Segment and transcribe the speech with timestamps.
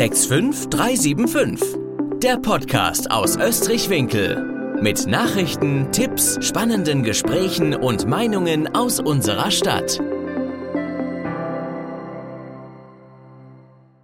[0.00, 1.76] 65375.
[2.22, 4.78] Der Podcast aus Österreich-Winkel.
[4.80, 10.00] Mit Nachrichten, Tipps, spannenden Gesprächen und Meinungen aus unserer Stadt.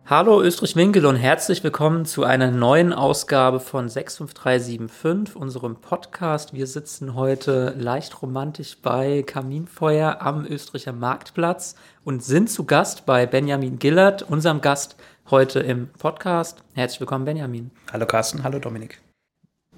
[0.09, 6.55] Hallo Österreich-Winkel und herzlich willkommen zu einer neuen Ausgabe von 65375, unserem Podcast.
[6.55, 11.75] Wir sitzen heute leicht romantisch bei Kaminfeuer am Österreicher Marktplatz
[12.05, 14.95] und sind zu Gast bei Benjamin Gillert, unserem Gast
[15.29, 16.63] heute im Podcast.
[16.75, 17.73] Herzlich willkommen, Benjamin.
[17.93, 19.01] Hallo Carsten, hallo Dominik.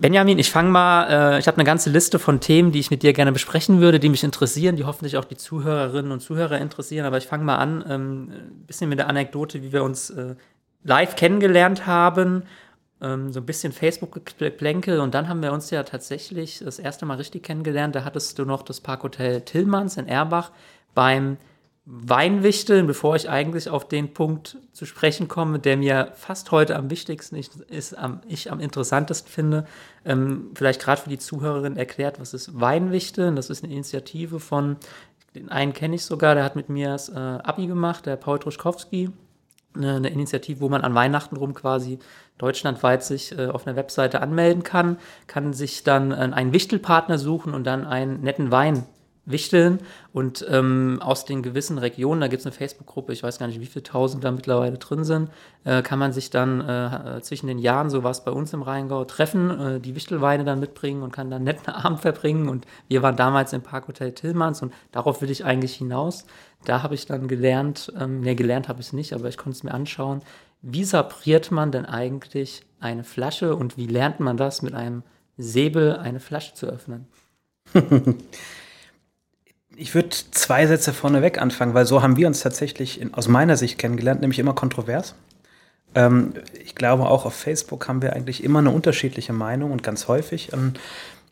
[0.00, 3.02] Benjamin, ich fange mal, äh, ich habe eine ganze Liste von Themen, die ich mit
[3.02, 7.04] dir gerne besprechen würde, die mich interessieren, die hoffentlich auch die Zuhörerinnen und Zuhörer interessieren.
[7.04, 10.36] Aber ich fange mal an, ähm, ein bisschen mit der Anekdote, wie wir uns äh,
[10.84, 12.44] live kennengelernt haben.
[13.00, 17.16] Ähm, so ein bisschen Facebook-Geplänkel und dann haben wir uns ja tatsächlich das erste Mal
[17.16, 17.96] richtig kennengelernt.
[17.96, 20.52] Da hattest du noch das Parkhotel Tillmanns in Erbach
[20.94, 21.38] beim
[21.91, 26.91] Weinwichteln, bevor ich eigentlich auf den Punkt zu sprechen komme, der mir fast heute am
[26.91, 29.67] wichtigsten ist, am, ich am interessantesten finde,
[30.05, 33.36] ähm, vielleicht gerade für die Zuhörerin erklärt, was ist Weinwichteln?
[33.36, 34.77] Das ist eine Initiative von,
[35.34, 38.39] den einen kenne ich sogar, der hat mit mir das äh, Abi gemacht, der Paul
[38.39, 39.08] Truschkowski.
[39.75, 42.00] Eine, eine, Initiative, wo man an Weihnachten rum quasi
[42.36, 47.55] deutschlandweit sich äh, auf einer Webseite anmelden kann, kann sich dann äh, einen Wichtelpartner suchen
[47.55, 48.84] und dann einen netten Wein
[49.30, 49.78] wichteln
[50.12, 53.60] und ähm, aus den gewissen Regionen, da gibt es eine Facebook-Gruppe, ich weiß gar nicht,
[53.60, 55.30] wie viele tausend da mittlerweile drin sind,
[55.64, 59.04] äh, kann man sich dann äh, zwischen den Jahren, so was bei uns im Rheingau,
[59.04, 63.16] treffen, äh, die Wichtelweine dann mitbringen und kann dann netten Abend verbringen und wir waren
[63.16, 66.24] damals im Parkhotel Tillmanns und darauf will ich eigentlich hinaus.
[66.64, 69.56] Da habe ich dann gelernt, ähm, ne, gelernt habe ich es nicht, aber ich konnte
[69.56, 70.22] es mir anschauen,
[70.62, 75.02] wie sabriert man denn eigentlich eine Flasche und wie lernt man das mit einem
[75.36, 77.06] Säbel eine Flasche zu öffnen?
[79.80, 83.56] Ich würde zwei Sätze vorneweg anfangen, weil so haben wir uns tatsächlich in, aus meiner
[83.56, 85.14] Sicht kennengelernt, nämlich immer kontrovers.
[85.94, 86.34] Ähm,
[86.64, 90.52] ich glaube, auch auf Facebook haben wir eigentlich immer eine unterschiedliche Meinung und ganz häufig.
[90.52, 90.74] Ähm,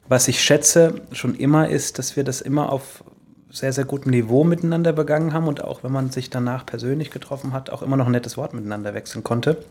[0.09, 3.03] was ich schätze schon immer ist, dass wir das immer auf
[3.51, 7.53] sehr, sehr gutem Niveau miteinander begangen haben und auch wenn man sich danach persönlich getroffen
[7.53, 9.65] hat, auch immer noch ein nettes Wort miteinander wechseln konnte.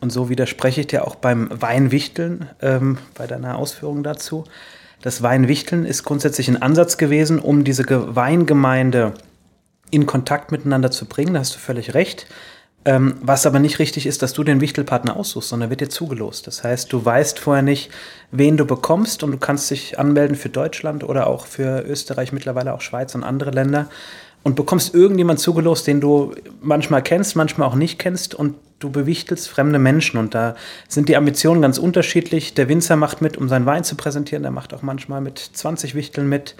[0.00, 4.44] Und so widerspreche ich dir auch beim Weinwichteln, ähm, bei deiner Ausführung dazu.
[5.02, 9.14] Das Weinwichteln ist grundsätzlich ein Ansatz gewesen, um diese Weingemeinde
[9.90, 11.34] in Kontakt miteinander zu bringen.
[11.34, 12.26] Da hast du völlig recht.
[12.84, 16.46] Ähm, was aber nicht richtig ist, dass du den Wichtelpartner aussuchst, sondern wird dir zugelost.
[16.46, 17.90] Das heißt, du weißt vorher nicht,
[18.30, 22.72] wen du bekommst und du kannst dich anmelden für Deutschland oder auch für Österreich, mittlerweile
[22.72, 23.88] auch Schweiz und andere Länder
[24.46, 29.48] und bekommst irgendjemand zugelost, den du manchmal kennst, manchmal auch nicht kennst und du bewichtelst
[29.48, 30.54] fremde Menschen und da
[30.86, 32.54] sind die Ambitionen ganz unterschiedlich.
[32.54, 35.96] Der Winzer macht mit, um seinen Wein zu präsentieren, der macht auch manchmal mit 20
[35.96, 36.54] Wichteln mit.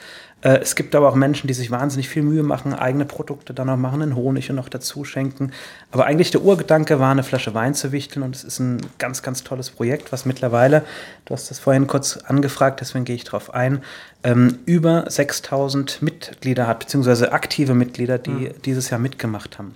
[0.47, 3.67] Äh, es gibt aber auch Menschen, die sich wahnsinnig viel Mühe machen, eigene Produkte dann
[3.67, 5.51] noch machen, einen Honig und noch dazu schenken.
[5.91, 9.25] Aber eigentlich der Urgedanke war, eine Flasche Wein zu wichteln und es ist ein ganz,
[9.25, 10.85] ganz tolles Projekt, was mittlerweile,
[11.25, 13.83] du hast das vorhin kurz angefragt, deswegen gehe ich darauf ein,
[14.23, 18.51] ähm, über 6000 Mitglieder hat, beziehungsweise aktive Mitglieder, die mhm.
[18.65, 19.75] dieses Jahr mitgemacht haben.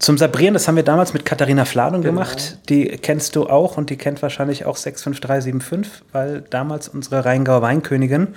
[0.00, 2.14] Zum Sabrieren, das haben wir damals mit Katharina Fladung genau.
[2.14, 2.58] gemacht.
[2.68, 8.34] Die kennst du auch und die kennt wahrscheinlich auch 65375, weil damals unsere Rheingauer Weinkönigin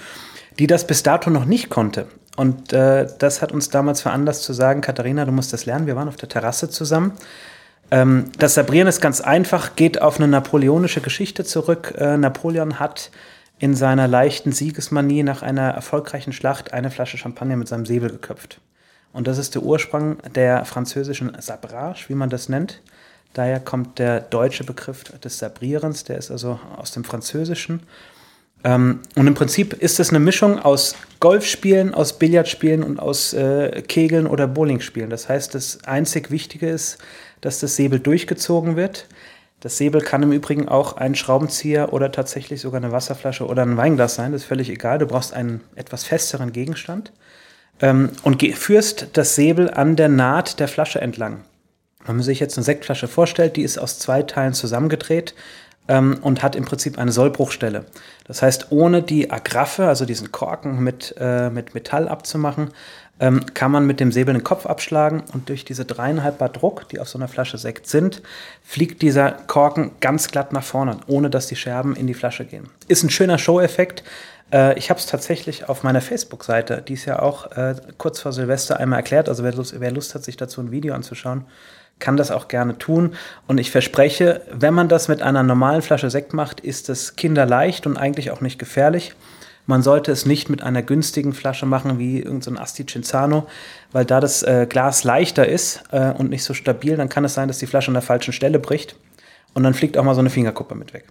[0.59, 2.07] die das bis dato noch nicht konnte.
[2.35, 5.88] Und äh, das hat uns damals veranlasst zu sagen, Katharina, du musst das lernen.
[5.88, 7.13] Wir waren auf der Terrasse zusammen.
[7.91, 11.93] Ähm, das Sabrieren ist ganz einfach, geht auf eine napoleonische Geschichte zurück.
[11.97, 13.11] Äh, Napoleon hat
[13.57, 18.59] in seiner leichten Siegesmanie nach einer erfolgreichen Schlacht eine Flasche Champagner mit seinem Säbel geköpft.
[19.13, 22.81] Und das ist der Ursprung der französischen Sabrage, wie man das nennt.
[23.33, 27.81] Daher kommt der deutsche Begriff des Sabrierens, der ist also aus dem Französischen.
[28.66, 33.84] Ähm, und im Prinzip ist es eine Mischung aus Golfspielen, aus Billardspielen und aus äh,
[33.84, 35.12] Kegeln oder Bowlingspielen.
[35.12, 36.98] Das heißt, das einzig Wichtige ist,
[37.42, 39.08] dass das Säbel durchgezogen wird.
[39.59, 43.78] Das Säbel kann im Übrigen auch ein Schraubenzieher oder tatsächlich sogar eine Wasserflasche oder ein
[43.78, 44.31] Weinglas sein.
[44.31, 44.97] Das ist völlig egal.
[44.97, 47.14] Du brauchst einen etwas festeren Gegenstand
[47.82, 51.44] ähm, und führst das Säbel an der Naht der Flasche entlang.
[52.03, 55.35] Wenn man sich jetzt eine Sektflasche vorstellt, die ist aus zwei Teilen zusammengedreht
[55.87, 57.85] ähm, und hat im Prinzip eine Sollbruchstelle.
[58.26, 62.72] Das heißt, ohne die Agraffe, also diesen Korken mit, äh, mit Metall abzumachen,
[63.20, 66.90] ähm, kann man mit dem Säbel den Kopf abschlagen und durch diese dreieinhalb Bar Druck,
[66.90, 68.22] die auf so einer Flasche Sekt sind,
[68.61, 72.70] fliegt dieser Korken ganz glatt nach vorne, ohne dass die Scherben in die Flasche gehen.
[72.87, 74.03] Ist ein schöner Show-Effekt.
[74.52, 78.34] Äh, ich habe es tatsächlich auf meiner Facebook-Seite, die ist ja auch äh, kurz vor
[78.34, 81.46] Silvester einmal erklärt, also wer Lust, wer Lust hat, sich dazu ein Video anzuschauen,
[82.00, 83.16] kann das auch gerne tun.
[83.47, 87.88] Und ich verspreche, wenn man das mit einer normalen Flasche Sekt macht, ist es kinderleicht
[87.88, 89.14] und eigentlich auch nicht gefährlich.
[89.68, 93.47] Man sollte es nicht mit einer günstigen Flasche machen wie irgendein so Asti Cinzano,
[93.92, 97.34] weil da das äh, Glas leichter ist äh, und nicht so stabil, dann kann es
[97.34, 98.96] sein, dass die Flasche an der falschen Stelle bricht
[99.56, 101.06] und dann fliegt auch mal so eine Fingerkuppe mit weg.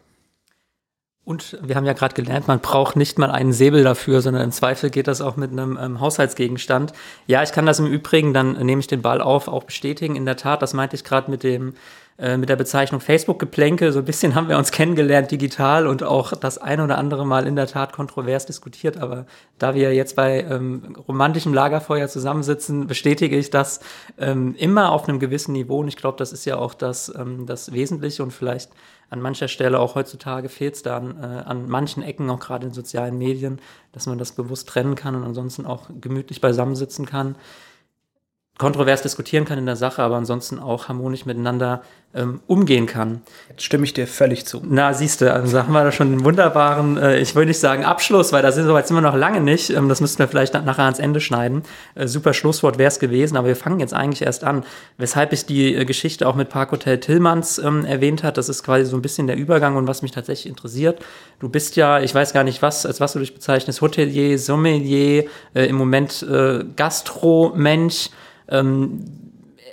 [1.25, 4.53] Und wir haben ja gerade gelernt, man braucht nicht mal einen Säbel dafür, sondern im
[4.53, 6.93] Zweifel geht das auch mit einem ähm, Haushaltsgegenstand.
[7.27, 10.17] Ja, ich kann das im Übrigen, dann nehme ich den Ball auf, auch bestätigen.
[10.17, 11.75] In der Tat, das meinte ich gerade mit dem
[12.17, 13.91] äh, mit der Bezeichnung Facebook-Geplänkel.
[13.91, 17.45] So ein bisschen haben wir uns kennengelernt digital und auch das ein oder andere Mal
[17.45, 18.99] in der Tat kontrovers diskutiert.
[18.99, 19.27] Aber
[19.59, 23.81] da wir jetzt bei ähm, romantischem Lagerfeuer zusammensitzen, bestätige ich das
[24.17, 25.79] ähm, immer auf einem gewissen Niveau.
[25.79, 28.71] Und ich glaube, das ist ja auch das, ähm, das Wesentliche und vielleicht
[29.11, 32.67] an mancher Stelle auch heutzutage fehlt es da an, äh, an manchen Ecken, auch gerade
[32.67, 37.35] in sozialen Medien, dass man das bewusst trennen kann und ansonsten auch gemütlich beisammensitzen kann
[38.59, 41.83] kontrovers diskutieren kann in der Sache, aber ansonsten auch harmonisch miteinander
[42.15, 43.23] ähm, umgehen kann.
[43.49, 44.63] Jetzt stimme ich dir völlig zu.
[44.65, 47.85] Na, siehst du, also haben wir da schon einen wunderbaren, äh, ich will nicht sagen
[47.85, 49.71] Abschluss, weil soweit sind wir noch lange nicht.
[49.71, 51.65] Ähm, das müssten wir vielleicht nachher ans Ende schneiden.
[51.97, 54.65] Äh, super Schlusswort wäre es gewesen, aber wir fangen jetzt eigentlich erst an.
[54.97, 58.85] Weshalb ich die äh, Geschichte auch mit Parkhotel Tillmanns ähm, erwähnt hat, das ist quasi
[58.85, 61.05] so ein bisschen der Übergang und was mich tatsächlich interessiert.
[61.41, 65.25] Du bist ja, ich weiß gar nicht was, als was du dich bezeichnest, Hotelier, Sommelier,
[65.55, 68.11] äh, im Moment äh, Gastro-Mensch.
[68.49, 69.05] Ähm,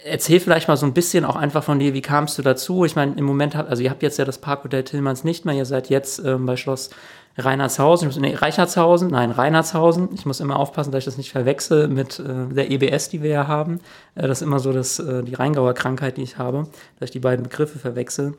[0.05, 2.85] erzähl vielleicht mal so ein bisschen auch einfach von dir, wie kamst du dazu?
[2.85, 5.55] Ich meine, im Moment habt, also ihr habt jetzt ja das Parkhotel Tillmanns nicht mehr,
[5.55, 6.89] ihr seid jetzt ähm, bei Schloss
[7.37, 10.09] Reinhardshausen, nee, Reichartshausen, nein, Reinhardshausen.
[10.13, 13.29] Ich muss immer aufpassen, dass ich das nicht verwechsel mit äh, der EBS, die wir
[13.29, 13.79] ja haben.
[14.15, 16.67] Äh, das ist immer so das, äh, die Rheingauer Krankheit, die ich habe,
[16.99, 18.33] dass ich die beiden Begriffe verwechsel.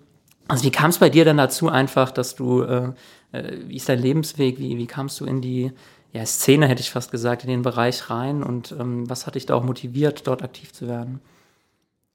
[0.49, 2.89] Also wie kam es bei dir denn dazu einfach, dass du, äh,
[3.33, 5.73] äh, wie ist dein Lebensweg, wie, wie kamst du in die,
[6.13, 9.47] ja, Szene, hätte ich fast gesagt, in den Bereich rein und ähm, was hat dich
[9.47, 11.21] da auch motiviert, dort aktiv zu werden?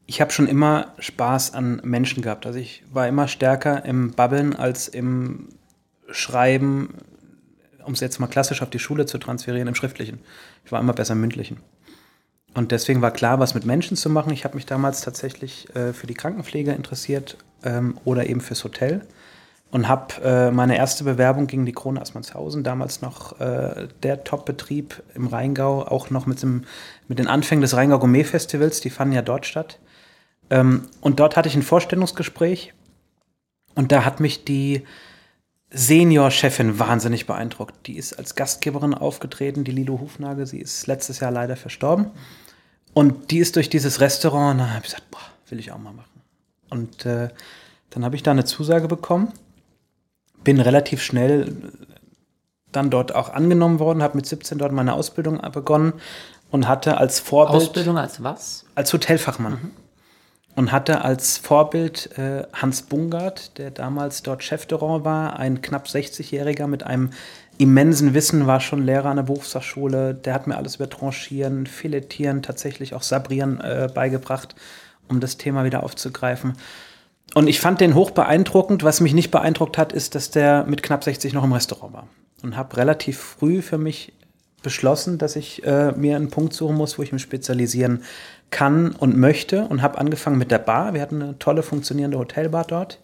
[0.06, 2.46] Ich habe schon immer Spaß an Menschen gehabt.
[2.46, 5.50] Also ich war immer stärker im Babbeln als im
[6.10, 6.94] Schreiben,
[7.84, 10.20] um es jetzt mal klassisch auf die Schule zu transferieren, im Schriftlichen.
[10.64, 11.58] Ich war immer besser im Mündlichen.
[12.54, 14.32] Und deswegen war klar, was mit Menschen zu machen.
[14.32, 19.06] Ich habe mich damals tatsächlich äh, für die Krankenpflege interessiert ähm, oder eben fürs Hotel
[19.72, 25.04] und habe äh, meine erste Bewerbung gegen die Krone Assmannshausen, damals noch äh, der Top-Betrieb
[25.14, 26.64] im Rheingau, auch noch mit, dem,
[27.08, 29.80] mit den Anfängen des Rheingau Gourmet Festivals, die fanden ja dort statt.
[30.50, 32.74] Ähm, und dort hatte ich ein Vorstellungsgespräch
[33.76, 34.84] und da hat mich die
[35.72, 37.88] Senior-Chefin wahnsinnig beeindruckt.
[37.88, 42.12] Die ist als Gastgeberin aufgetreten, die Lilo Hufnagel, sie ist letztes Jahr leider verstorben.
[42.94, 45.78] Und die ist durch dieses Restaurant, und da habe ich gesagt, boah, will ich auch
[45.78, 46.22] mal machen.
[46.70, 47.28] Und äh,
[47.90, 49.34] dann habe ich da eine Zusage bekommen
[50.48, 51.54] bin relativ schnell
[52.72, 55.92] dann dort auch angenommen worden, habe mit 17 dort meine Ausbildung begonnen
[56.52, 57.64] und hatte als Vorbild.
[57.64, 58.64] Ausbildung als was?
[58.74, 59.54] Als Hotelfachmann.
[59.62, 59.72] Mhm.
[60.56, 66.68] Und hatte als Vorbild äh, Hans Bungard, der damals dort Chefderant war, ein knapp 60-Jähriger
[66.68, 67.10] mit einem
[67.58, 70.14] immensen Wissen, war schon Lehrer an der Berufsfachschule.
[70.14, 74.56] Der hat mir alles über Tranchieren, Filettieren, tatsächlich auch Sabrieren äh, beigebracht,
[75.10, 76.54] um das Thema wieder aufzugreifen.
[77.34, 78.84] Und ich fand den hoch beeindruckend.
[78.84, 82.08] Was mich nicht beeindruckt hat, ist, dass der mit knapp 60 noch im Restaurant war.
[82.44, 84.14] Und habe relativ früh für mich
[84.64, 88.04] beschlossen, dass ich äh, mir einen Punkt suchen muss, wo ich mich spezialisieren
[88.50, 89.66] kann und möchte.
[89.66, 90.94] Und habe angefangen mit der Bar.
[90.94, 93.00] Wir hatten eine tolle funktionierende Hotelbar dort.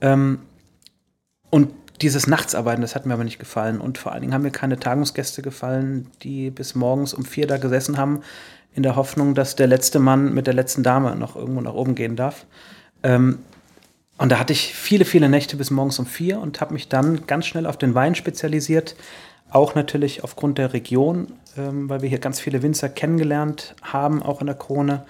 [0.00, 0.40] Ähm,
[1.50, 1.70] und
[2.02, 3.80] dieses Nachtsarbeiten, das hat mir aber nicht gefallen.
[3.80, 7.58] Und vor allen Dingen haben mir keine Tagungsgäste gefallen, die bis morgens um vier da
[7.58, 8.22] gesessen haben,
[8.74, 11.94] in der Hoffnung, dass der letzte Mann mit der letzten Dame noch irgendwo nach oben
[11.94, 12.46] gehen darf.
[13.04, 13.38] Ähm,
[14.18, 17.26] und da hatte ich viele, viele Nächte bis morgens um vier und habe mich dann
[17.26, 18.96] ganz schnell auf den Wein spezialisiert.
[19.50, 24.40] Auch natürlich aufgrund der Region, ähm, weil wir hier ganz viele Winzer kennengelernt haben, auch
[24.40, 25.04] in der Krone.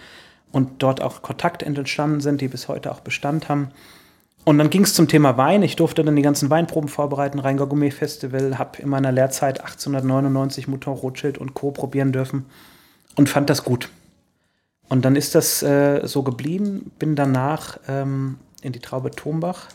[0.53, 3.71] Und dort auch Kontakte entstanden sind, die bis heute auch Bestand haben.
[4.45, 5.63] Und dann ging es zum Thema Wein.
[5.63, 10.69] Ich durfte dann die ganzen Weinproben vorbereiten, Rheingau Gourmet Festival, habe in meiner Lehrzeit 1899
[10.69, 11.71] Mouton Rothschild und Co.
[11.71, 12.45] probieren dürfen
[13.17, 13.89] und fand das gut.
[14.89, 16.91] Und dann ist das äh, so geblieben.
[16.99, 19.69] Bin danach ähm, in die Traube Tombach.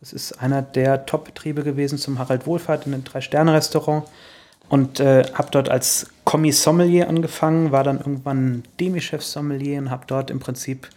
[0.00, 4.06] Das ist einer der Top-Betriebe gewesen zum Harald Wohlfahrt in einem Drei-Sterne-Restaurant.
[4.68, 10.40] Und äh, habe dort als Kommis-Sommelier angefangen, war dann irgendwann Demi-Chef-Sommelier und habe dort im
[10.40, 10.88] Prinzip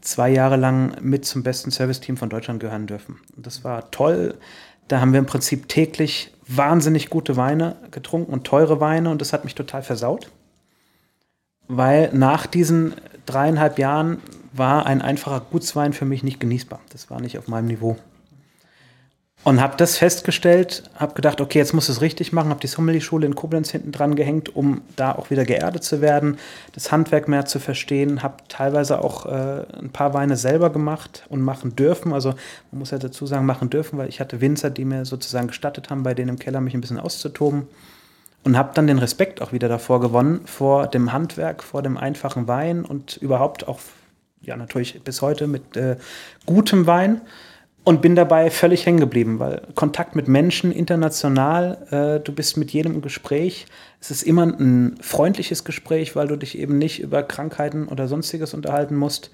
[0.00, 3.20] zwei Jahre lang mit zum besten Serviceteam von Deutschland gehören dürfen.
[3.36, 4.34] Und das war toll.
[4.88, 9.32] Da haben wir im Prinzip täglich wahnsinnig gute Weine getrunken und teure Weine und das
[9.32, 10.28] hat mich total versaut
[11.76, 14.18] weil nach diesen dreieinhalb Jahren
[14.52, 16.80] war ein einfacher Gutswein für mich nicht genießbar.
[16.90, 17.96] Das war nicht auf meinem Niveau.
[19.44, 23.26] Und habe das festgestellt, habe gedacht, okay, jetzt muss es richtig machen, habe die Sommelier-Schule
[23.26, 26.38] in Koblenz hinten dran gehängt, um da auch wieder geerdet zu werden,
[26.74, 31.40] das Handwerk mehr zu verstehen, habe teilweise auch äh, ein paar Weine selber gemacht und
[31.40, 32.12] machen dürfen.
[32.12, 32.34] Also
[32.70, 35.90] man muss ja dazu sagen, machen dürfen, weil ich hatte Winzer, die mir sozusagen gestattet
[35.90, 37.66] haben, bei denen im Keller mich ein bisschen auszutoben.
[38.44, 42.48] Und habe dann den Respekt auch wieder davor gewonnen, vor dem Handwerk, vor dem einfachen
[42.48, 43.78] Wein und überhaupt auch,
[44.40, 45.96] ja natürlich bis heute mit äh,
[46.44, 47.20] gutem Wein
[47.84, 52.70] und bin dabei völlig hängen geblieben, weil Kontakt mit Menschen international, äh, du bist mit
[52.72, 53.66] jedem im Gespräch.
[54.00, 58.54] Es ist immer ein freundliches Gespräch, weil du dich eben nicht über Krankheiten oder sonstiges
[58.54, 59.30] unterhalten musst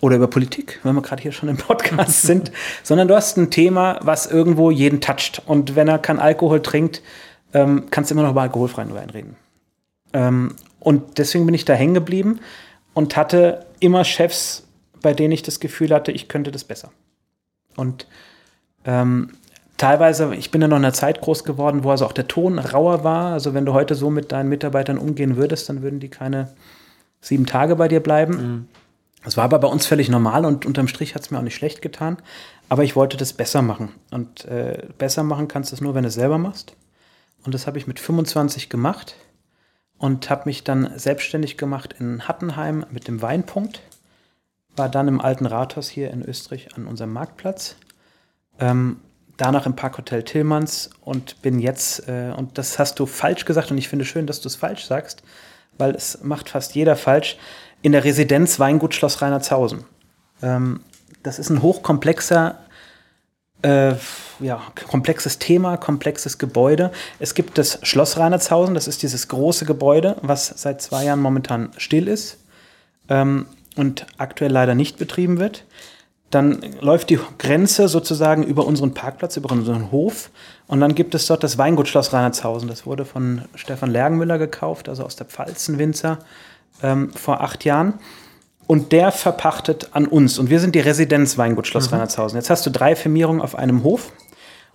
[0.00, 2.52] oder über Politik, wenn wir gerade hier schon im Podcast sind,
[2.84, 5.42] sondern du hast ein Thema, was irgendwo jeden toucht.
[5.46, 7.02] Und wenn er kein Alkohol trinkt,
[7.52, 9.36] ähm, kannst du immer noch über alkoholfreien Wein reden.
[10.12, 12.40] Ähm, und deswegen bin ich da hängen geblieben
[12.94, 14.66] und hatte immer Chefs,
[15.02, 16.90] bei denen ich das Gefühl hatte, ich könnte das besser.
[17.76, 18.06] Und
[18.84, 19.30] ähm,
[19.76, 22.58] teilweise, ich bin ja noch in einer Zeit groß geworden, wo also auch der Ton
[22.58, 23.32] rauer war.
[23.32, 26.48] Also wenn du heute so mit deinen Mitarbeitern umgehen würdest, dann würden die keine
[27.20, 28.32] sieben Tage bei dir bleiben.
[28.32, 28.68] Mhm.
[29.24, 31.56] Das war aber bei uns völlig normal und unterm Strich hat es mir auch nicht
[31.56, 32.18] schlecht getan.
[32.68, 33.90] Aber ich wollte das besser machen.
[34.10, 36.74] Und äh, besser machen kannst du es nur, wenn du es selber machst.
[37.48, 39.14] Und das habe ich mit 25 gemacht
[39.96, 43.80] und habe mich dann selbstständig gemacht in Hattenheim mit dem Weinpunkt
[44.76, 47.76] war dann im alten Rathaus hier in Österreich an unserem Marktplatz.
[48.60, 49.00] Ähm,
[49.38, 53.78] danach im Parkhotel Tillmanns und bin jetzt, äh, und das hast du falsch gesagt und
[53.78, 55.22] ich finde schön, dass du es falsch sagst,
[55.78, 57.38] weil es macht fast jeder falsch,
[57.80, 59.86] in der Residenz Weingut Schloss Reinhardshausen.
[60.42, 60.80] Ähm,
[61.22, 62.58] das ist ein hochkomplexer,
[63.62, 63.94] äh,
[64.40, 66.92] ja, komplexes Thema, komplexes Gebäude.
[67.18, 71.70] Es gibt das Schloss Reinhardshausen, das ist dieses große Gebäude, was seit zwei Jahren momentan
[71.76, 72.38] still ist.
[73.08, 73.46] Ähm,
[73.76, 75.64] und aktuell leider nicht betrieben wird.
[76.30, 80.30] Dann läuft die Grenze sozusagen über unseren Parkplatz, über unseren Hof.
[80.66, 82.68] Und dann gibt es dort das Weingut Schloss Reinhardshausen.
[82.68, 86.18] Das wurde von Stefan Lergenmüller gekauft, also aus der Pfalzenwinzer,
[86.82, 87.94] ähm, vor acht Jahren.
[88.68, 90.38] Und der verpachtet an uns.
[90.38, 91.94] Und wir sind die Residenz Weingut Schloss mhm.
[91.94, 92.36] Reinhardshausen.
[92.36, 94.12] Jetzt hast du drei Firmierungen auf einem Hof.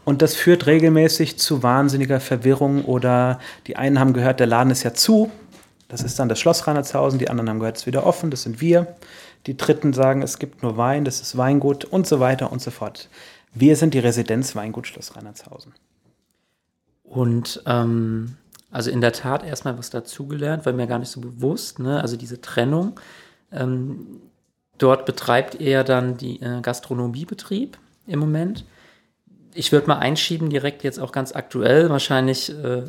[0.04, 4.84] Und das führt regelmäßig zu wahnsinniger Verwirrung oder die einen haben gehört, der Laden ist
[4.84, 5.32] ja zu,
[5.88, 8.44] das ist dann das Schloss Reinhardshausen, die anderen haben gehört, es ist wieder offen, das
[8.44, 8.96] sind wir.
[9.46, 12.72] Die Dritten sagen, es gibt nur Wein, das ist Weingut und so weiter und so
[12.72, 13.10] fort.
[13.54, 15.74] Wir sind die Residenz Weingut Schloss Reinhardshausen.
[17.04, 18.38] Und ähm,
[18.72, 22.02] also in der Tat erstmal was dazugelernt, weil mir gar nicht so bewusst, ne?
[22.02, 23.00] also diese Trennung.
[23.53, 24.22] Ähm,
[24.77, 28.65] dort betreibt er dann die äh, Gastronomiebetrieb im Moment.
[29.53, 32.83] Ich würde mal einschieben, direkt jetzt auch ganz aktuell, wahrscheinlich äh,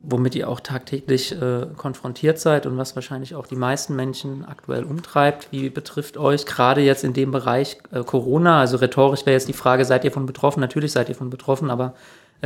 [0.00, 4.84] womit ihr auch tagtäglich äh, konfrontiert seid und was wahrscheinlich auch die meisten Menschen aktuell
[4.84, 5.48] umtreibt.
[5.50, 8.60] Wie betrifft euch gerade jetzt in dem Bereich äh, Corona?
[8.60, 10.60] Also rhetorisch wäre jetzt die Frage, seid ihr von betroffen?
[10.60, 11.94] Natürlich seid ihr von betroffen, aber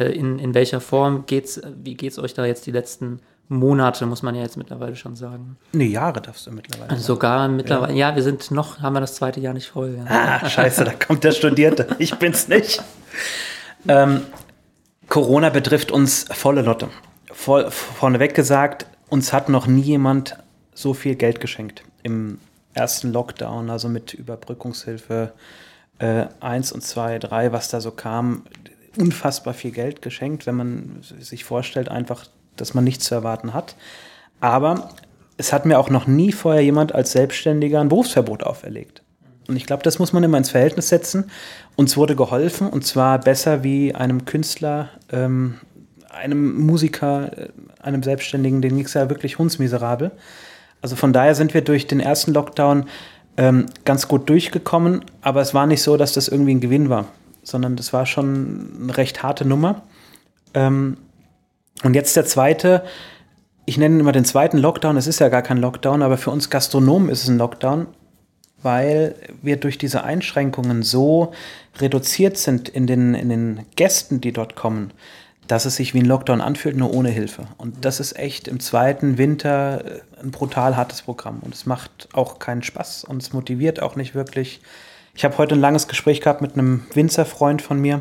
[0.01, 4.23] in, in welcher Form geht's, wie geht es euch da jetzt die letzten Monate, muss
[4.23, 5.59] man ja jetzt mittlerweile schon sagen.
[5.73, 6.91] Nee, Jahre darfst du mittlerweile.
[6.91, 8.11] Also sogar mittlerweile, ja.
[8.11, 8.17] ja.
[8.17, 9.99] wir sind noch, haben wir das zweite Jahr nicht voll.
[9.99, 10.39] Ja.
[10.43, 11.87] Ah, scheiße, da kommt der Studierte.
[11.99, 12.83] Ich bin's nicht.
[13.87, 14.23] Ähm,
[15.09, 16.89] Corona betrifft uns volle Lotte
[17.43, 20.37] vor, vorneweg gesagt, uns hat noch nie jemand
[20.75, 22.39] so viel Geld geschenkt im
[22.75, 25.33] ersten Lockdown, also mit Überbrückungshilfe
[25.99, 28.45] äh, 1 und 2, 3, was da so kam.
[28.99, 33.77] Unfassbar viel Geld geschenkt, wenn man sich vorstellt, einfach, dass man nichts zu erwarten hat.
[34.41, 34.91] Aber
[35.37, 39.03] es hat mir auch noch nie vorher jemand als Selbstständiger ein Berufsverbot auferlegt.
[39.49, 41.31] Und ich glaube, das muss man immer ins Verhältnis setzen.
[41.75, 45.59] Uns wurde geholfen und zwar besser wie einem Künstler ähm,
[46.13, 47.49] einem Musiker, äh,
[47.81, 50.13] einem Selbstständigen, den ging es ja wirklich hundsmiserabel.
[50.81, 52.87] Also von daher sind wir durch den ersten Lockdown
[53.37, 57.07] ähm, ganz gut durchgekommen, aber es war nicht so, dass das irgendwie ein Gewinn war,
[57.43, 59.83] sondern das war schon eine recht harte Nummer.
[60.55, 60.97] Ähm,
[61.83, 62.85] und jetzt der zweite,
[63.65, 66.51] ich nenne immer den zweiten Lockdown, es ist ja gar kein Lockdown, aber für uns
[66.51, 67.87] Gastronomen ist es ein Lockdown,
[68.63, 71.33] weil wir durch diese Einschränkungen so
[71.79, 74.93] reduziert sind in den, in den Gästen, die dort kommen,
[75.49, 77.47] dass es sich wie ein Lockdown anfühlt, nur ohne Hilfe.
[77.59, 81.41] Und das ist echt im zweiten Winter äh, ein brutal hartes Programm.
[81.41, 84.61] Und es macht auch keinen Spaß und es motiviert auch nicht wirklich.
[85.14, 88.00] Ich habe heute ein langes Gespräch gehabt mit einem Winzerfreund von mir,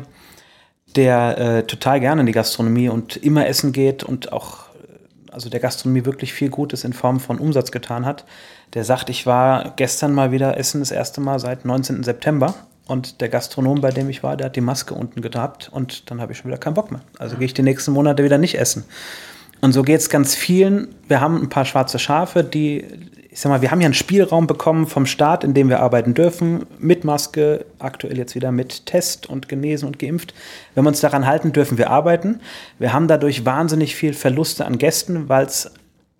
[0.96, 5.50] der äh, total gerne in die Gastronomie und immer essen geht und auch äh, also
[5.50, 8.24] der Gastronomie wirklich viel Gutes in Form von Umsatz getan hat.
[8.72, 12.02] Der sagt, ich war gestern mal wieder essen das erste Mal seit 19.
[12.02, 12.54] September
[12.86, 16.20] und der Gastronom, bei dem ich war, der hat die Maske unten gehabt und dann
[16.20, 17.02] habe ich schon wieder keinen Bock mehr.
[17.18, 18.84] Also gehe ich die nächsten Monate wieder nicht essen.
[19.60, 20.94] Und so geht es ganz vielen.
[21.06, 22.84] Wir haben ein paar schwarze Schafe, die
[23.32, 26.12] ich sag mal, wir haben ja einen Spielraum bekommen vom Staat, in dem wir arbeiten
[26.12, 30.34] dürfen, mit Maske, aktuell jetzt wieder mit Test und genesen und geimpft.
[30.74, 32.40] Wenn wir uns daran halten, dürfen wir arbeiten.
[32.78, 35.72] Wir haben dadurch wahnsinnig viel Verluste an Gästen, weil es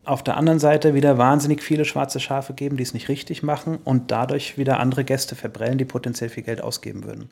[0.05, 3.79] auf der anderen Seite wieder wahnsinnig viele schwarze Schafe geben, die es nicht richtig machen
[3.85, 7.29] und dadurch wieder andere Gäste verbrellen, die potenziell viel Geld ausgeben würden.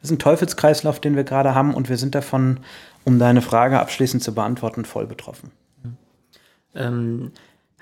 [0.00, 2.58] Das ist ein Teufelskreislauf, den wir gerade haben und wir sind davon,
[3.04, 5.52] um deine Frage abschließend zu beantworten, voll betroffen.
[6.74, 7.30] Ähm,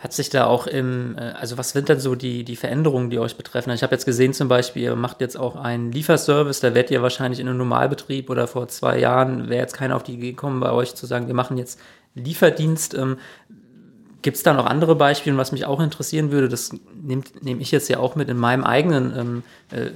[0.01, 3.19] hat sich da auch im, äh, also was sind denn so die, die Veränderungen, die
[3.19, 3.71] euch betreffen?
[3.71, 7.03] Ich habe jetzt gesehen zum Beispiel, ihr macht jetzt auch einen Lieferservice, da werdet ihr
[7.03, 10.61] wahrscheinlich in einem Normalbetrieb oder vor zwei Jahren wäre jetzt keiner auf die Idee gekommen,
[10.61, 11.79] bei euch zu sagen, wir machen jetzt
[12.15, 12.95] Lieferdienst.
[12.95, 13.19] Ähm,
[14.23, 16.49] Gibt es da noch andere Beispiele, was mich auch interessieren würde?
[16.49, 19.91] Das nehme nehm ich jetzt ja auch mit in meinem eigenen ähm, äh,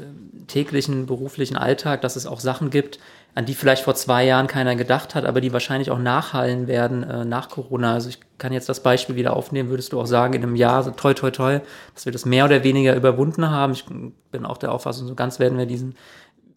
[0.46, 2.98] täglichen beruflichen Alltag, dass es auch Sachen gibt,
[3.34, 7.02] an die vielleicht vor zwei Jahren keiner gedacht hat, aber die wahrscheinlich auch nachhallen werden
[7.02, 7.94] äh, nach Corona.
[7.94, 10.82] Also ich kann jetzt das Beispiel wieder aufnehmen, würdest du auch sagen, in einem Jahr,
[10.82, 11.60] so toi, toi, toi,
[11.94, 13.72] dass wir das mehr oder weniger überwunden haben.
[13.72, 13.84] Ich
[14.30, 15.96] bin auch der Auffassung, so ganz werden wir diesen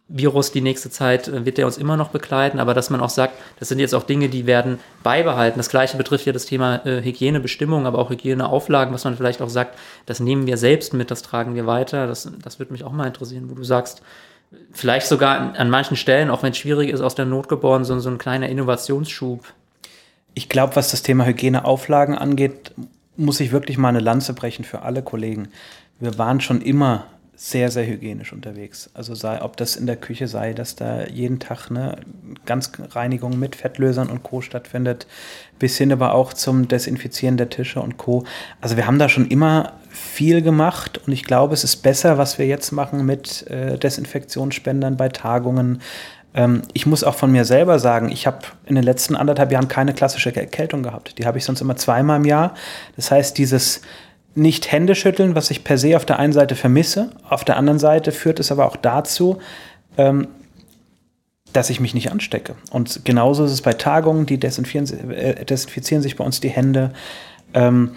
[0.10, 3.10] Virus die nächste Zeit, äh, wird der uns immer noch begleiten, aber dass man auch
[3.10, 5.58] sagt, das sind jetzt auch Dinge, die werden beibehalten.
[5.58, 9.50] Das gleiche betrifft ja das Thema äh, Hygienebestimmungen, aber auch Hygieneauflagen, was man vielleicht auch
[9.50, 12.08] sagt, das nehmen wir selbst mit, das tragen wir weiter.
[12.08, 14.02] Das, das würde mich auch mal interessieren, wo du sagst,
[14.72, 17.84] vielleicht sogar an, an manchen Stellen, auch wenn es schwierig ist, aus der Not geboren,
[17.84, 19.44] so, so ein kleiner Innovationsschub.
[20.34, 22.72] Ich glaube, was das Thema Hygieneauflagen angeht,
[23.16, 25.50] muss ich wirklich mal eine Lanze brechen für alle Kollegen.
[26.00, 27.06] Wir waren schon immer
[27.40, 28.90] sehr, sehr hygienisch unterwegs.
[28.96, 31.98] Also sei, ob das in der Küche sei, dass da jeden Tag eine
[32.46, 34.42] Ganzreinigung mit Fettlösern und Co.
[34.42, 35.06] stattfindet,
[35.60, 38.26] bis hin aber auch zum Desinfizieren der Tische und Co.
[38.60, 42.38] Also wir haben da schon immer viel gemacht und ich glaube, es ist besser, was
[42.38, 45.82] wir jetzt machen mit äh, Desinfektionsspendern bei Tagungen.
[46.34, 49.68] Ähm, ich muss auch von mir selber sagen, ich habe in den letzten anderthalb Jahren
[49.68, 51.18] keine klassische Erkältung gehabt.
[51.18, 52.54] Die habe ich sonst immer zweimal im Jahr.
[52.96, 53.82] Das heißt, dieses
[54.36, 57.10] nicht Hände schütteln, was ich per se auf der einen Seite vermisse.
[57.28, 59.40] Auf der anderen Seite führt es aber auch dazu,
[59.98, 60.28] ähm,
[61.54, 62.56] dass ich mich nicht anstecke.
[62.70, 66.92] Und genauso ist es bei Tagungen, die desinfizieren, äh, desinfizieren sich bei uns die Hände.
[67.56, 67.96] Ähm,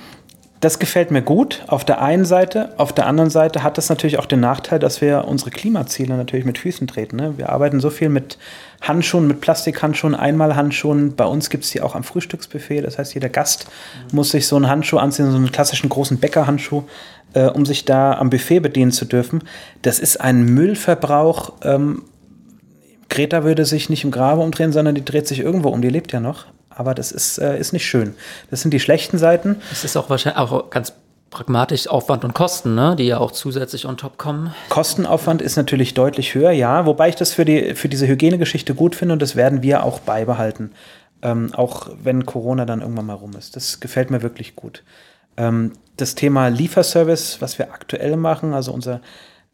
[0.60, 2.74] das gefällt mir gut auf der einen Seite.
[2.76, 6.44] Auf der anderen Seite hat das natürlich auch den Nachteil, dass wir unsere Klimaziele natürlich
[6.44, 7.16] mit Füßen treten.
[7.16, 7.38] Ne?
[7.38, 8.36] Wir arbeiten so viel mit
[8.82, 11.16] Handschuhen, mit Plastikhandschuhen, Einmalhandschuhen.
[11.16, 12.82] Bei uns gibt es die auch am Frühstücksbuffet.
[12.82, 13.68] Das heißt, jeder Gast
[14.10, 14.16] mhm.
[14.16, 16.82] muss sich so einen Handschuh anziehen, so einen klassischen großen Bäckerhandschuh,
[17.32, 19.42] äh, um sich da am Buffet bedienen zu dürfen.
[19.80, 21.54] Das ist ein Müllverbrauch.
[21.62, 22.02] Ähm,
[23.08, 25.80] Greta würde sich nicht im Grabe umdrehen, sondern die dreht sich irgendwo um.
[25.80, 28.14] Die lebt ja noch aber das ist, äh, ist nicht schön.
[28.50, 29.56] Das sind die schlechten Seiten.
[29.70, 30.94] Es ist auch wahrscheinlich auch ganz
[31.30, 34.52] pragmatisch Aufwand und Kosten, ne, die ja auch zusätzlich on top kommen.
[34.68, 38.96] Kostenaufwand ist natürlich deutlich höher, ja, wobei ich das für, die, für diese Hygienegeschichte gut
[38.96, 40.72] finde und das werden wir auch beibehalten.
[41.22, 43.54] Ähm, auch wenn Corona dann irgendwann mal rum ist.
[43.54, 44.82] Das gefällt mir wirklich gut.
[45.36, 49.02] Ähm, das Thema Lieferservice, was wir aktuell machen, also unser,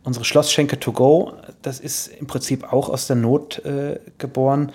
[0.05, 4.71] unsere Schlossschenke to go, das ist im Prinzip auch aus der Not äh, geboren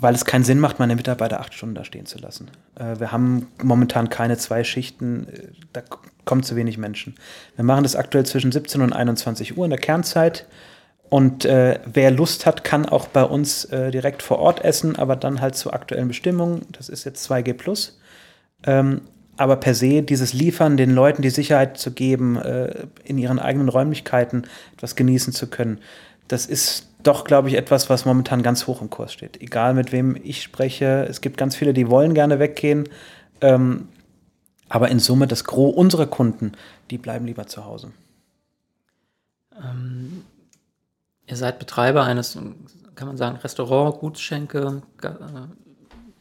[0.00, 2.50] weil es keinen Sinn macht, meine Mitarbeiter acht Stunden da stehen zu lassen.
[2.74, 5.82] Äh, wir haben momentan keine zwei Schichten, äh, da
[6.24, 7.14] kommen zu wenig Menschen.
[7.56, 10.46] Wir machen das aktuell zwischen 17 und 21 Uhr in der Kernzeit.
[11.08, 15.16] Und äh, wer Lust hat, kann auch bei uns äh, direkt vor Ort essen, aber
[15.16, 16.66] dann halt zu aktuellen Bestimmungen.
[16.72, 17.92] Das ist jetzt 2G.
[18.64, 19.00] Ähm,
[19.36, 23.68] aber per se dieses Liefern, den Leuten die Sicherheit zu geben, äh, in ihren eigenen
[23.68, 25.78] Räumlichkeiten etwas genießen zu können,
[26.28, 29.40] das ist doch, glaube ich, etwas, was momentan ganz hoch im Kurs steht.
[29.40, 32.88] Egal mit wem ich spreche, es gibt ganz viele, die wollen gerne weggehen.
[33.40, 33.88] Ähm,
[34.68, 36.52] aber in Summe, das Gros unserer Kunden,
[36.90, 37.92] die bleiben lieber zu Hause.
[39.56, 40.24] Ähm,
[41.26, 42.38] ihr seid Betreiber eines,
[42.94, 44.82] kann man sagen, Restaurant, Gutschenke.
[45.02, 45.08] Äh,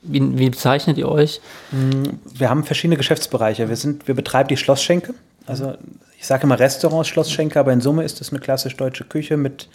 [0.02, 1.42] wie, wie, bezeichnet ihr euch?
[1.72, 3.70] Mm, wir haben verschiedene Geschäftsbereiche.
[3.70, 5.14] Wir, sind, wir betreiben die Schlossschenke.
[5.46, 5.76] Also
[6.18, 9.70] ich sage immer Restaurants Schlossschenke, aber in Summe ist es eine klassisch deutsche Küche mit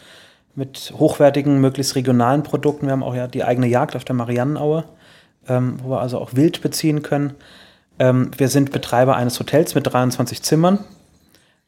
[0.56, 2.86] mit hochwertigen, möglichst regionalen Produkten.
[2.86, 4.84] Wir haben auch ja die eigene Jagd auf der Mariannenaue,
[5.48, 7.34] ähm, wo wir also auch Wild beziehen können.
[7.98, 10.80] Ähm, wir sind Betreiber eines Hotels mit 23 Zimmern.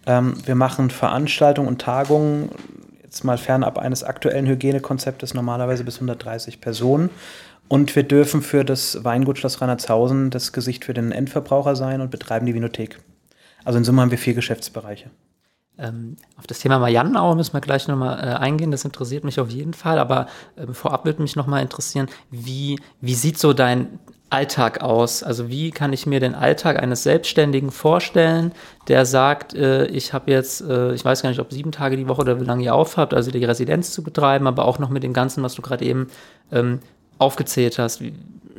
[0.07, 2.51] Ähm, wir machen Veranstaltungen und Tagungen,
[3.03, 7.11] jetzt mal fernab eines aktuellen Hygienekonzeptes, normalerweise bis 130 Personen.
[7.69, 12.13] Und wir dürfen für das Weingut Schloss Reinhardshausen das Gesicht für den Endverbraucher sein und
[12.13, 13.01] betreiben die Vinothek.
[13.65, 15.11] Also in Summe haben wir vier Geschäftsbereiche.
[15.79, 19.51] Ähm, auf das Thema Mariannenaue müssen wir gleich nochmal äh, eingehen, das interessiert mich auf
[19.51, 23.99] jeden Fall, aber äh, vorab würde mich nochmal interessieren, wie, wie sieht so dein
[24.31, 25.23] Alltag aus?
[25.23, 28.53] Also wie kann ich mir den Alltag eines Selbstständigen vorstellen,
[28.89, 32.09] der sagt, äh, ich habe jetzt, äh, ich weiß gar nicht, ob sieben Tage die
[32.09, 35.03] Woche oder wie lange ihr aufhabt, also die Residenz zu betreiben, aber auch noch mit
[35.03, 36.09] dem Ganzen, was du gerade eben
[36.51, 36.81] ähm,
[37.19, 38.03] aufgezählt hast,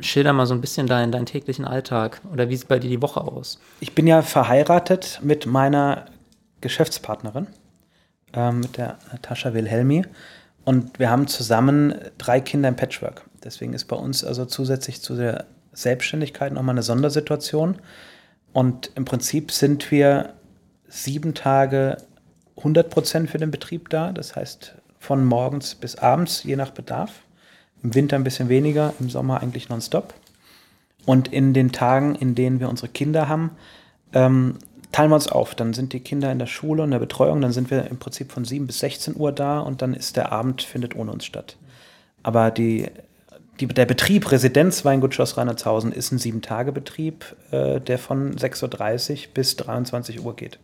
[0.00, 3.02] schilder mal so ein bisschen deinen, deinen täglichen Alltag oder wie sieht bei dir die
[3.02, 3.58] Woche aus?
[3.80, 6.06] Ich bin ja verheiratet mit meiner
[6.60, 7.46] Geschäftspartnerin,
[8.32, 10.04] äh, mit der Natascha Wilhelmi.
[10.64, 13.22] Und wir haben zusammen drei Kinder im Patchwork.
[13.42, 17.76] Deswegen ist bei uns also zusätzlich zu der Selbstständigkeit nochmal eine Sondersituation.
[18.52, 20.34] Und im Prinzip sind wir
[20.88, 21.98] sieben Tage
[22.58, 24.12] 100 Prozent für den Betrieb da.
[24.12, 27.22] Das heißt von morgens bis abends, je nach Bedarf.
[27.82, 30.14] Im Winter ein bisschen weniger, im Sommer eigentlich nonstop.
[31.06, 33.52] Und in den Tagen, in denen wir unsere Kinder haben,
[34.12, 34.58] ähm,
[34.92, 35.54] teilen wir uns auf.
[35.54, 38.32] Dann sind die Kinder in der Schule und der Betreuung, dann sind wir im Prinzip
[38.32, 41.56] von 7 bis 16 Uhr da und dann ist der Abend, findet ohne uns statt.
[42.22, 42.88] Aber die,
[43.60, 49.34] die, der Betrieb Residenz Weingut Schloss Reinhardshausen ist ein Sieben-Tage-Betrieb, äh, der von 6.30 Uhr
[49.34, 50.58] bis 23 Uhr geht.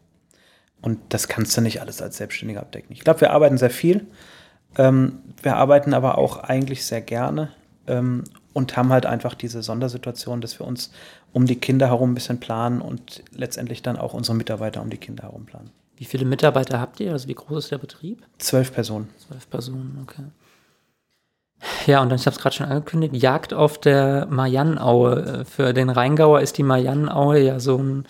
[0.80, 2.92] Und das kannst du nicht alles als Selbstständiger abdecken.
[2.92, 4.06] Ich glaube, wir arbeiten sehr viel.
[4.76, 7.52] Ähm, wir arbeiten aber auch eigentlich sehr gerne
[7.86, 10.90] ähm, und haben halt einfach diese Sondersituation, dass wir uns
[11.34, 14.96] um die Kinder herum ein bisschen planen und letztendlich dann auch unsere Mitarbeiter um die
[14.96, 15.70] Kinder herum planen.
[15.96, 17.12] Wie viele Mitarbeiter habt ihr?
[17.12, 18.24] Also wie groß ist der Betrieb?
[18.38, 19.10] Zwölf Personen.
[19.18, 20.24] Zwölf Personen, okay.
[21.86, 25.44] Ja, und dann, ich habe es gerade schon angekündigt, Jagd auf der Mariannenaue.
[25.44, 28.06] Für den Rheingauer ist die Mariannenaue ja so, ein,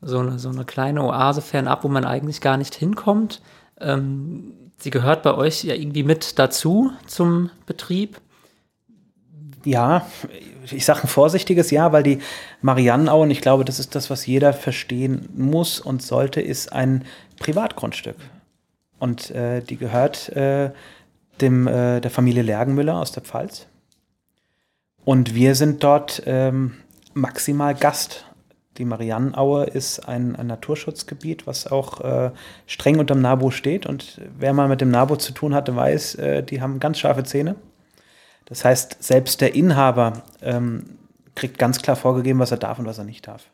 [0.00, 3.42] so, eine, so eine kleine Oase fernab, wo man eigentlich gar nicht hinkommt.
[3.80, 8.20] Ähm, sie gehört bei euch ja irgendwie mit dazu zum Betrieb.
[9.64, 10.06] Ja,
[10.70, 12.18] ich sage ein vorsichtiges Ja, weil die
[12.62, 17.04] Mariannenaue, und ich glaube, das ist das, was jeder verstehen muss und sollte, ist ein
[17.38, 18.16] Privatgrundstück.
[18.98, 20.70] Und äh, die gehört äh,
[21.40, 23.66] dem, äh, der Familie Lergenmüller aus der Pfalz.
[25.04, 26.74] Und wir sind dort ähm,
[27.14, 28.26] maximal Gast.
[28.76, 32.30] Die Mariannenaue ist ein, ein Naturschutzgebiet, was auch äh,
[32.66, 33.86] streng unter dem NABU steht.
[33.86, 37.24] Und wer mal mit dem NABU zu tun hatte, weiß, äh, die haben ganz scharfe
[37.24, 37.56] Zähne.
[38.48, 40.84] Das heißt, selbst der Inhaber ähm,
[41.34, 43.44] kriegt ganz klar vorgegeben, was er darf und was er nicht darf.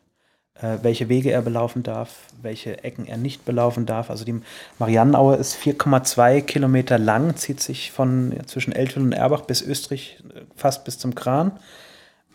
[0.61, 4.09] Äh, welche Wege er belaufen darf, welche Ecken er nicht belaufen darf.
[4.09, 4.39] Also die
[4.79, 10.23] Mariannenaue ist 4,2 Kilometer lang, zieht sich von ja, zwischen Eltville und Erbach bis Österreich
[10.33, 11.51] äh, fast bis zum Kran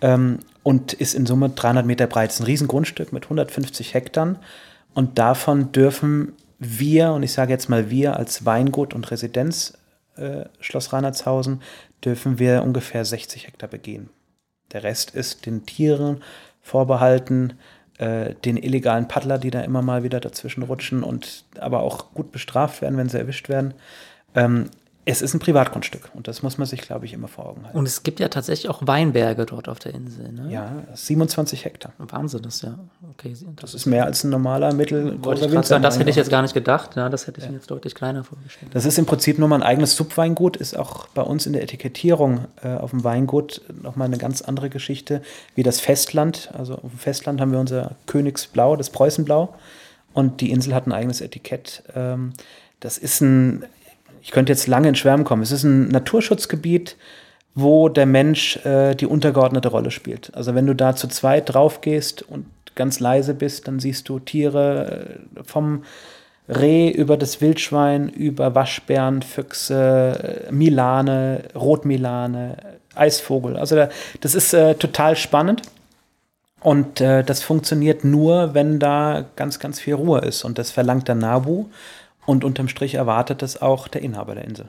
[0.03, 2.29] ähm, und ist in Summe 300 Meter breit.
[2.29, 4.37] Das ist ein Riesengrundstück mit 150 Hektar
[4.93, 9.79] und davon dürfen wir, und ich sage jetzt mal wir als Weingut und Residenz
[10.17, 11.63] äh, Schloss Reinhardshausen,
[12.05, 14.11] dürfen wir ungefähr 60 Hektar begehen.
[14.73, 16.23] Der Rest ist den Tieren
[16.63, 17.55] vorbehalten,
[17.99, 22.33] äh, den illegalen Paddler, die da immer mal wieder dazwischen rutschen und aber auch gut
[22.33, 23.75] bestraft werden, wenn sie erwischt werden.
[24.35, 24.71] Ähm,
[25.07, 27.79] es ist ein Privatgrundstück und das muss man sich, glaube ich, immer vor Augen halten.
[27.79, 30.31] Und es gibt ja tatsächlich auch Weinberge dort auf der Insel.
[30.31, 30.53] Ne?
[30.53, 31.93] Ja, 27 Hektar.
[31.99, 32.79] Wahnsinn, das ja.
[33.13, 35.81] Okay, das ist mehr als ein normaler mittelgroßer Winzer.
[35.81, 36.97] Das hätte ich jetzt gar nicht gedacht.
[36.97, 37.51] Ja, das hätte ich ja.
[37.51, 38.75] mir jetzt deutlich kleiner vorgestellt.
[38.75, 41.63] Das ist im Prinzip nur mal ein eigenes Subweingut, ist auch bei uns in der
[41.63, 45.23] Etikettierung äh, auf dem Weingut nochmal eine ganz andere Geschichte
[45.55, 46.51] wie das Festland.
[46.57, 49.55] Also auf dem Festland haben wir unser Königsblau, das Preußenblau
[50.13, 51.83] und die Insel hat ein eigenes Etikett.
[51.95, 52.35] Ähm,
[52.81, 53.65] das ist ein
[54.23, 55.43] ich könnte jetzt lange in Schwärmen kommen.
[55.43, 56.97] Es ist ein Naturschutzgebiet,
[57.55, 60.35] wo der Mensch äh, die untergeordnete Rolle spielt.
[60.35, 64.19] Also wenn du da zu zweit drauf gehst und ganz leise bist, dann siehst du
[64.19, 65.85] Tiere äh, vom
[66.49, 72.57] Reh über das Wildschwein, über Waschbären, Füchse, äh, Milane, Rotmilane,
[72.95, 73.57] Eisvogel.
[73.57, 73.89] Also da,
[74.21, 75.63] das ist äh, total spannend.
[76.63, 80.45] Und äh, das funktioniert nur, wenn da ganz, ganz viel Ruhe ist.
[80.45, 81.67] Und das verlangt der Nabu.
[82.27, 84.69] Und unterm Strich erwartet das auch der Inhaber der Insel.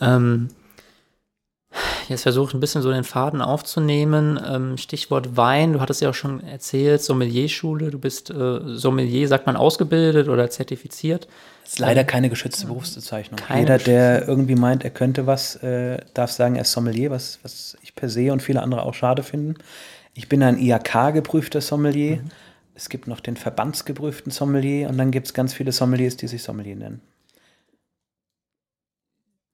[0.00, 0.48] Ähm,
[2.08, 4.38] jetzt versuche ich ein bisschen so den Faden aufzunehmen.
[4.46, 9.46] Ähm, Stichwort Wein, du hattest ja auch schon erzählt, Sommelierschule, du bist äh, Sommelier, sagt
[9.46, 11.26] man ausgebildet oder zertifiziert.
[11.64, 13.38] Das ist leider keine geschützte Berufsbezeichnung.
[13.40, 17.40] Keine Jeder, der irgendwie meint, er könnte was, äh, darf sagen, er ist Sommelier, was,
[17.42, 19.54] was ich per se und viele andere auch schade finden.
[20.14, 22.16] Ich bin ein IHK-geprüfter Sommelier.
[22.16, 22.30] Mhm
[22.76, 26.42] es gibt noch den verbandsgeprüften Sommelier und dann gibt es ganz viele Sommeliers, die sich
[26.42, 27.00] Sommelier nennen.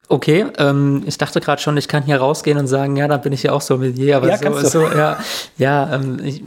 [0.08, 3.32] Okay, ähm, ich dachte gerade schon, ich kann hier rausgehen und sagen, ja, dann bin
[3.32, 5.18] ich ja auch Sommelier, aber ja, so, so, ja,
[5.56, 6.42] ja, ähm, ich,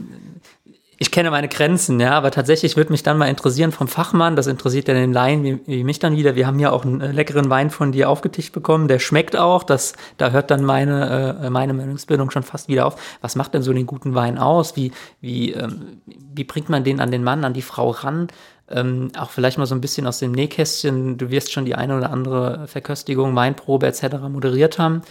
[0.98, 4.46] ich kenne meine Grenzen, ja, aber tatsächlich würde mich dann mal interessieren vom Fachmann, das
[4.46, 6.36] interessiert ja den Laien wie, wie mich dann wieder.
[6.36, 9.62] Wir haben ja auch einen äh, leckeren Wein von dir aufgetischt bekommen, der schmeckt auch,
[9.62, 12.96] das, da hört dann meine, äh, meine Meinungsbildung schon fast wieder auf.
[13.20, 14.74] Was macht denn so den guten Wein aus?
[14.74, 18.28] Wie, wie, ähm, wie bringt man den an den Mann, an die Frau ran?
[18.70, 21.96] Ähm, auch vielleicht mal so ein bisschen aus dem Nähkästchen, du wirst schon die eine
[21.96, 24.16] oder andere Verköstigung, Weinprobe etc.
[24.30, 25.02] moderiert haben.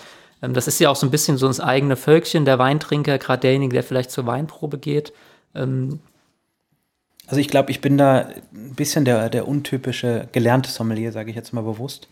[0.42, 3.42] Ähm, das ist ja auch so ein bisschen so das eigene Völkchen, der Weintrinker, gerade
[3.42, 5.14] derjenige, der vielleicht zur Weinprobe geht.
[5.56, 6.00] Ähm,
[7.28, 11.36] also ich glaube, ich bin da ein bisschen der, der untypische gelernte Sommelier, sage ich
[11.36, 12.08] jetzt mal bewusst.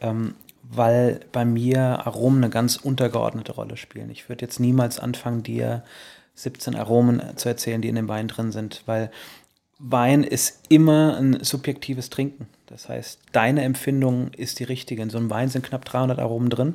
[0.00, 4.10] Ähm, weil bei mir Aromen eine ganz untergeordnete Rolle spielen.
[4.10, 5.82] Ich würde jetzt niemals anfangen, dir
[6.34, 9.10] 17 Aromen zu erzählen, die in dem Wein drin sind, weil
[9.78, 12.46] Wein ist immer ein subjektives Trinken.
[12.66, 15.02] Das heißt, deine Empfindung ist die richtige.
[15.02, 16.74] In so einem Wein sind knapp 300 Aromen drin.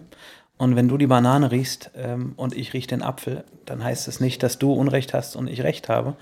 [0.58, 4.20] Und wenn du die Banane riechst ähm, und ich rieche den Apfel, dann heißt es
[4.20, 6.16] nicht, dass du Unrecht hast und ich Recht habe.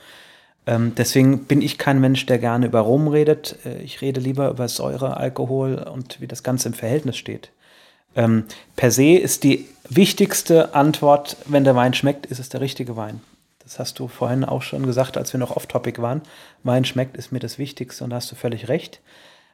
[0.67, 3.58] Ähm, deswegen bin ich kein Mensch, der gerne über Rum redet.
[3.65, 7.52] Äh, ich rede lieber über Säure, Alkohol und wie das Ganze im Verhältnis steht.
[8.15, 8.45] Ähm,
[8.76, 13.21] per se ist die wichtigste Antwort, wenn der Wein schmeckt, ist es der richtige Wein.
[13.60, 16.21] Das hast du vorhin auch schon gesagt, als wir noch off-topic waren.
[16.63, 19.02] Wein schmeckt ist mir das Wichtigste und da hast du völlig recht.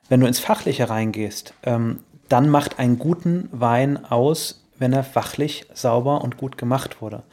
[0.09, 5.65] Wenn du ins Fachliche reingehst, ähm, dann macht einen guten Wein aus, wenn er fachlich
[5.73, 7.23] sauber und gut gemacht wurde.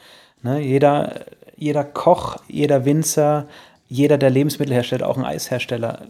[0.42, 1.24] Ne, jeder,
[1.56, 3.48] jeder Koch, jeder Winzer,
[3.88, 6.02] jeder, der Lebensmittel herstellt, auch ein Eishersteller,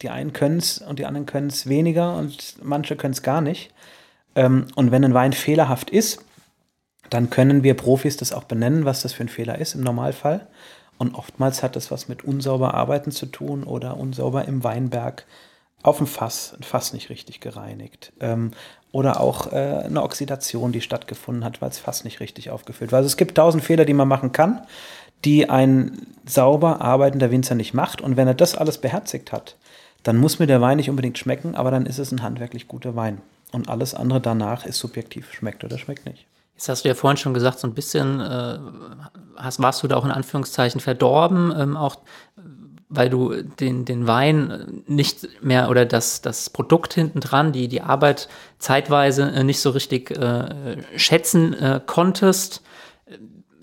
[0.00, 3.40] die einen können es und die anderen können es weniger und manche können es gar
[3.40, 3.72] nicht.
[4.36, 6.24] Ähm, und wenn ein Wein fehlerhaft ist,
[7.10, 10.46] dann können wir Profis das auch benennen, was das für ein Fehler ist im Normalfall.
[10.96, 15.26] Und oftmals hat das was mit unsauber Arbeiten zu tun oder unsauber im Weinberg
[15.84, 18.12] auf dem Fass, ein Fass nicht richtig gereinigt.
[18.18, 18.50] Ähm,
[18.90, 22.98] oder auch äh, eine Oxidation, die stattgefunden hat, weil es fast nicht richtig aufgefüllt war.
[22.98, 24.62] Also es gibt tausend Fehler, die man machen kann,
[25.24, 28.00] die ein sauber arbeitender Winzer nicht macht.
[28.00, 29.56] Und wenn er das alles beherzigt hat,
[30.02, 32.96] dann muss mir der Wein nicht unbedingt schmecken, aber dann ist es ein handwerklich guter
[32.96, 33.20] Wein.
[33.52, 36.26] Und alles andere danach ist subjektiv, schmeckt oder schmeckt nicht.
[36.54, 38.58] Jetzt hast du ja vorhin schon gesagt, so ein bisschen äh,
[39.36, 41.96] hast, warst du da auch in Anführungszeichen verdorben, ähm, auch
[42.94, 47.80] weil du den, den Wein nicht mehr oder das, das Produkt hinten dran, die, die
[47.80, 48.28] Arbeit
[48.58, 52.62] zeitweise äh, nicht so richtig äh, schätzen äh, konntest.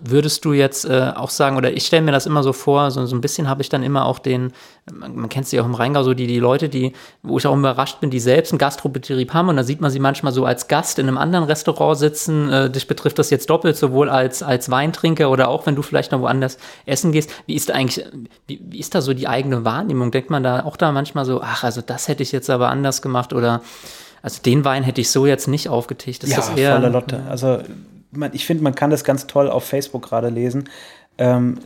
[0.04, 3.06] Würdest du jetzt äh, auch sagen, oder ich stelle mir das immer so vor, so,
[3.06, 4.52] so ein bisschen habe ich dann immer auch den,
[4.92, 8.00] man, kennt sie auch im Rheingau, so die, die Leute, die, wo ich auch überrascht
[8.00, 10.98] bin, die selbst einen Gastrobetrieb haben und da sieht man sie manchmal so als Gast
[10.98, 12.50] in einem anderen Restaurant sitzen.
[12.50, 16.12] Äh, dich betrifft das jetzt doppelt, sowohl als, als Weintrinker oder auch wenn du vielleicht
[16.12, 17.32] noch woanders essen gehst.
[17.46, 18.06] Wie ist da eigentlich,
[18.48, 20.10] wie, wie ist da so die eigene Wahrnehmung?
[20.10, 23.02] Denkt man da auch da manchmal so, ach, also das hätte ich jetzt aber anders
[23.02, 23.62] gemacht oder
[24.24, 26.24] also den Wein hätte ich so jetzt nicht aufgetischt.
[26.24, 27.24] Das ja, ist eher, voller Lotte.
[27.30, 27.60] Also
[28.12, 30.69] man, ich finde, man kann das ganz toll auf Facebook gerade lesen.
[31.17, 31.60] Ähm,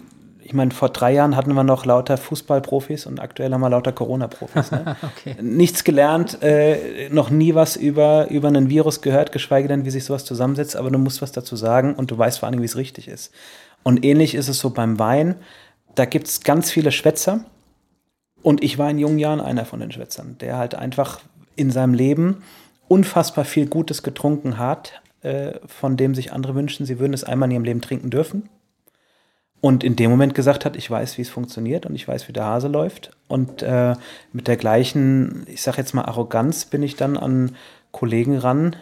[0.48, 3.92] ich meine, vor drei Jahren hatten wir noch lauter Fußballprofis und aktuell haben wir lauter
[3.92, 4.72] Corona-Profis.
[4.72, 4.96] Ne?
[5.02, 5.36] okay.
[5.42, 10.06] Nichts gelernt, äh, noch nie was über, über einen Virus gehört, geschweige denn, wie sich
[10.06, 12.76] sowas zusammensetzt, aber du musst was dazu sagen und du weißt vor allem, wie es
[12.76, 13.34] richtig ist.
[13.82, 15.36] Und ähnlich ist es so beim Wein.
[15.96, 17.46] Da gibt es ganz viele Schwätzer
[18.44, 21.22] und ich war in jungen Jahren einer von den Schwätzern, der halt einfach
[21.56, 22.44] in seinem Leben
[22.88, 27.48] unfassbar viel Gutes getrunken hat, äh, von dem sich andere wünschen, sie würden es einmal
[27.50, 28.48] in ihrem Leben trinken dürfen.
[29.60, 32.34] Und in dem Moment gesagt hat, ich weiß, wie es funktioniert und ich weiß, wie
[32.34, 33.12] der Hase läuft.
[33.28, 33.96] Und äh,
[34.32, 37.56] mit der gleichen, ich sage jetzt mal Arroganz, bin ich dann an
[37.92, 38.76] Kollegen ran.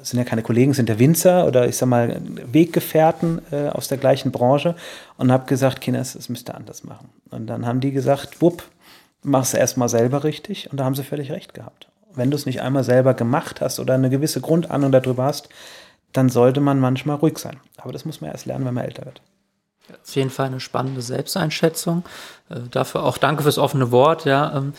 [0.00, 3.68] Es sind ja keine Kollegen, es sind der Winzer oder ich sag mal Weggefährten äh,
[3.68, 4.74] aus der gleichen Branche
[5.18, 7.10] und habe gesagt, Kinders, es müsste anders machen.
[7.30, 8.62] Und dann haben die gesagt, wupp,
[9.22, 12.60] mach's erstmal selber richtig und da haben sie völlig recht gehabt wenn du es nicht
[12.62, 15.48] einmal selber gemacht hast oder eine gewisse Grundahnung darüber hast,
[16.12, 17.60] dann sollte man manchmal ruhig sein.
[17.76, 19.22] Aber das muss man erst lernen, wenn man älter wird.
[20.02, 22.04] Auf jeden Fall eine spannende Selbsteinschätzung.
[22.48, 24.24] Äh, dafür auch danke fürs offene Wort.
[24.24, 24.72] Ja, ähm,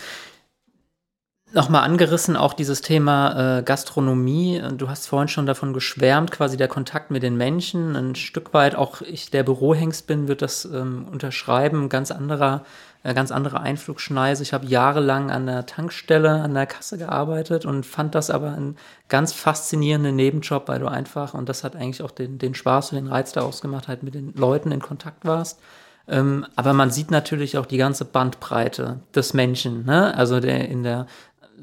[1.54, 4.62] Nochmal angerissen auch dieses Thema äh, Gastronomie.
[4.78, 7.98] Du hast vorhin schon davon geschwärmt, quasi der Kontakt mit den Menschen.
[7.98, 11.89] Ein Stück weit, auch ich, der Bürohengst bin, wird das ähm, unterschreiben.
[11.89, 12.63] Ganz anderer
[13.03, 14.43] äh, ganz andere Einflugschneise.
[14.43, 18.77] Ich habe jahrelang an der Tankstelle, an der Kasse gearbeitet und fand das aber einen
[19.09, 22.97] ganz faszinierenden Nebenjob, weil du einfach, und das hat eigentlich auch den, den Spaß und
[22.97, 25.59] den Reiz da ausgemacht, halt mit den Leuten in Kontakt warst.
[26.07, 29.85] Ähm, aber man sieht natürlich auch die ganze Bandbreite des Menschen.
[29.85, 30.15] Ne?
[30.15, 31.07] Also der in der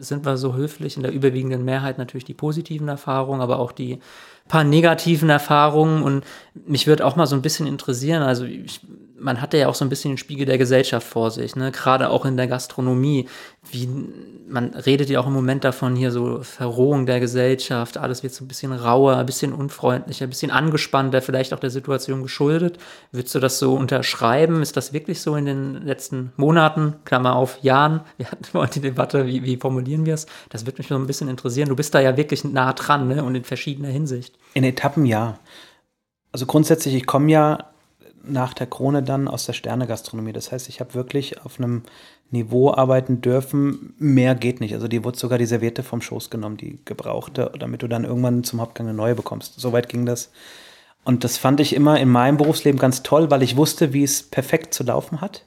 [0.00, 3.98] sind wir so höflich, in der überwiegenden Mehrheit natürlich die positiven Erfahrungen, aber auch die
[4.48, 6.02] paar negativen Erfahrungen.
[6.02, 6.24] Und
[6.66, 8.80] mich würde auch mal so ein bisschen interessieren, also ich
[9.20, 11.72] man hatte ja auch so ein bisschen den Spiegel der Gesellschaft vor sich, ne?
[11.72, 13.28] gerade auch in der Gastronomie.
[13.70, 13.88] Wie,
[14.48, 18.44] man redet ja auch im Moment davon hier so Verrohung der Gesellschaft, alles wird so
[18.44, 22.78] ein bisschen rauer, ein bisschen unfreundlicher, ein bisschen angespannter, vielleicht auch der Situation geschuldet.
[23.12, 24.62] Würdest du das so unterschreiben?
[24.62, 28.00] Ist das wirklich so in den letzten Monaten, Klammer auf Jahren?
[28.16, 30.26] Wir hatten vorhin die Debatte, wie, wie formulieren wir es?
[30.48, 31.68] Das würde mich so ein bisschen interessieren.
[31.68, 33.24] Du bist da ja wirklich nah dran ne?
[33.24, 34.37] und in verschiedener Hinsicht.
[34.54, 35.38] In Etappen ja.
[36.32, 37.70] Also grundsätzlich, ich komme ja
[38.24, 40.32] nach der Krone dann aus der Sternegastronomie.
[40.32, 41.82] Das heißt, ich habe wirklich auf einem
[42.30, 43.94] Niveau arbeiten dürfen.
[43.98, 44.74] Mehr geht nicht.
[44.74, 48.44] Also die wurde sogar die Serviette vom Schoß genommen, die gebrauchte, damit du dann irgendwann
[48.44, 49.58] zum Hauptgang eine neue bekommst.
[49.58, 50.30] Soweit ging das.
[51.04, 54.22] Und das fand ich immer in meinem Berufsleben ganz toll, weil ich wusste, wie es
[54.22, 55.44] perfekt zu laufen hat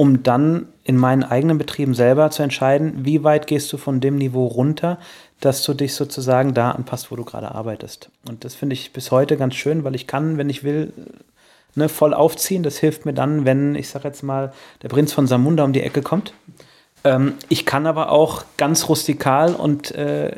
[0.00, 4.16] um dann in meinen eigenen Betrieben selber zu entscheiden, wie weit gehst du von dem
[4.16, 4.98] Niveau runter,
[5.40, 8.10] dass du dich sozusagen da anpasst, wo du gerade arbeitest.
[8.28, 10.92] Und das finde ich bis heute ganz schön, weil ich kann, wenn ich will,
[11.74, 12.62] ne, voll aufziehen.
[12.62, 15.82] Das hilft mir dann, wenn, ich sage jetzt mal, der Prinz von Samunda um die
[15.82, 16.34] Ecke kommt.
[17.04, 20.30] Ähm, ich kann aber auch ganz rustikal und äh,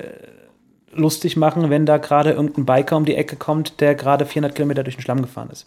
[0.92, 4.84] lustig machen, wenn da gerade irgendein Biker um die Ecke kommt, der gerade 400 Kilometer
[4.84, 5.66] durch den Schlamm gefahren ist.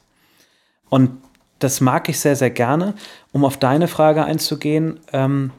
[0.90, 1.12] Und
[1.60, 2.94] das mag ich sehr, sehr gerne.
[3.32, 5.52] Um auf deine Frage einzugehen, ähm,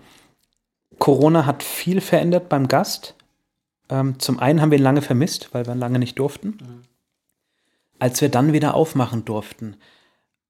[0.98, 3.15] Corona hat viel verändert beim Gast.
[3.88, 6.48] Ähm, zum einen haben wir ihn lange vermisst, weil wir ihn lange nicht durften.
[6.48, 6.82] Mhm.
[7.98, 9.76] Als wir dann wieder aufmachen durften,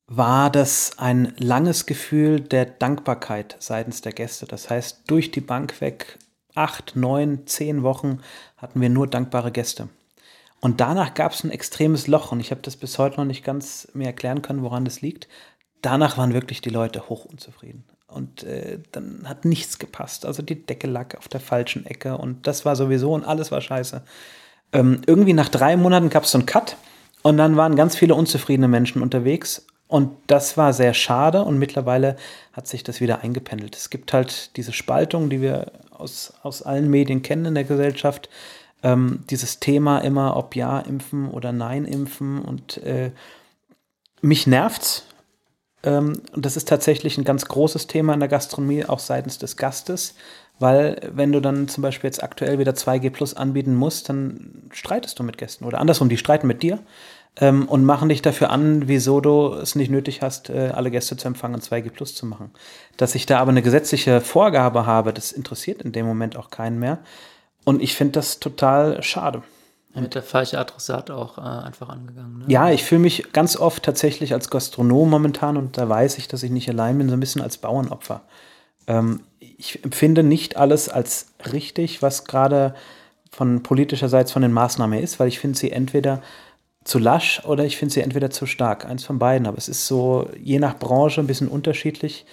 [0.09, 4.46] war das ein langes Gefühl der Dankbarkeit seitens der Gäste.
[4.46, 6.18] Das heißt, durch die Bank weg,
[6.55, 8.20] acht, neun, zehn Wochen
[8.57, 9.88] hatten wir nur dankbare Gäste.
[10.61, 13.44] Und danach gab es ein extremes Loch und ich habe das bis heute noch nicht
[13.44, 15.29] ganz mehr erklären können, woran das liegt.
[15.83, 17.85] Danach waren wirklich die Leute hoch unzufrieden.
[18.07, 20.27] Und äh, dann hat nichts gepasst.
[20.27, 23.61] Also die Decke lag auf der falschen Ecke und das war sowieso und alles war
[23.61, 24.03] scheiße.
[24.73, 26.77] Ähm, irgendwie nach drei Monaten gab es so einen Cut
[27.23, 32.16] und dann waren ganz viele unzufriedene Menschen unterwegs und das war sehr schade und mittlerweile
[32.53, 33.77] hat sich das wieder eingependelt.
[33.77, 38.29] Es gibt halt diese Spaltung, die wir aus, aus allen Medien kennen in der Gesellschaft.
[38.83, 42.40] Ähm, dieses Thema immer, ob ja impfen oder nein impfen.
[42.40, 43.12] Und äh,
[44.21, 45.05] mich nervt's.
[45.87, 49.57] Ähm, und das ist tatsächlich ein ganz großes Thema in der Gastronomie, auch seitens des
[49.57, 50.14] Gastes.
[50.59, 55.18] Weil wenn du dann zum Beispiel jetzt aktuell wieder 2G Plus anbieten musst, dann streitest
[55.18, 55.64] du mit Gästen.
[55.64, 56.79] Oder andersrum, die streiten mit dir
[57.38, 61.16] ähm, und machen dich dafür an, wieso du es nicht nötig hast, äh, alle Gäste
[61.16, 62.51] zu empfangen und 2G Plus zu machen.
[62.96, 66.79] Dass ich da aber eine gesetzliche Vorgabe habe, das interessiert in dem Moment auch keinen
[66.79, 66.99] mehr.
[67.64, 69.42] Und ich finde das total schade.
[70.02, 72.38] Mit der falsche Adressat auch äh, einfach angegangen.
[72.38, 72.44] Ne?
[72.48, 76.42] Ja, ich fühle mich ganz oft tatsächlich als Gastronom momentan und da weiß ich, dass
[76.42, 78.22] ich nicht allein bin, so ein bisschen als Bauernopfer.
[78.87, 82.74] Ähm, ich empfinde nicht alles als richtig, was gerade
[83.30, 86.22] von politischerseits von den Maßnahmen ist, weil ich finde sie entweder
[86.85, 88.87] zu lasch oder ich finde sie entweder zu stark.
[88.87, 89.46] Eins von beiden.
[89.46, 92.24] Aber es ist so je nach Branche ein bisschen unterschiedlich.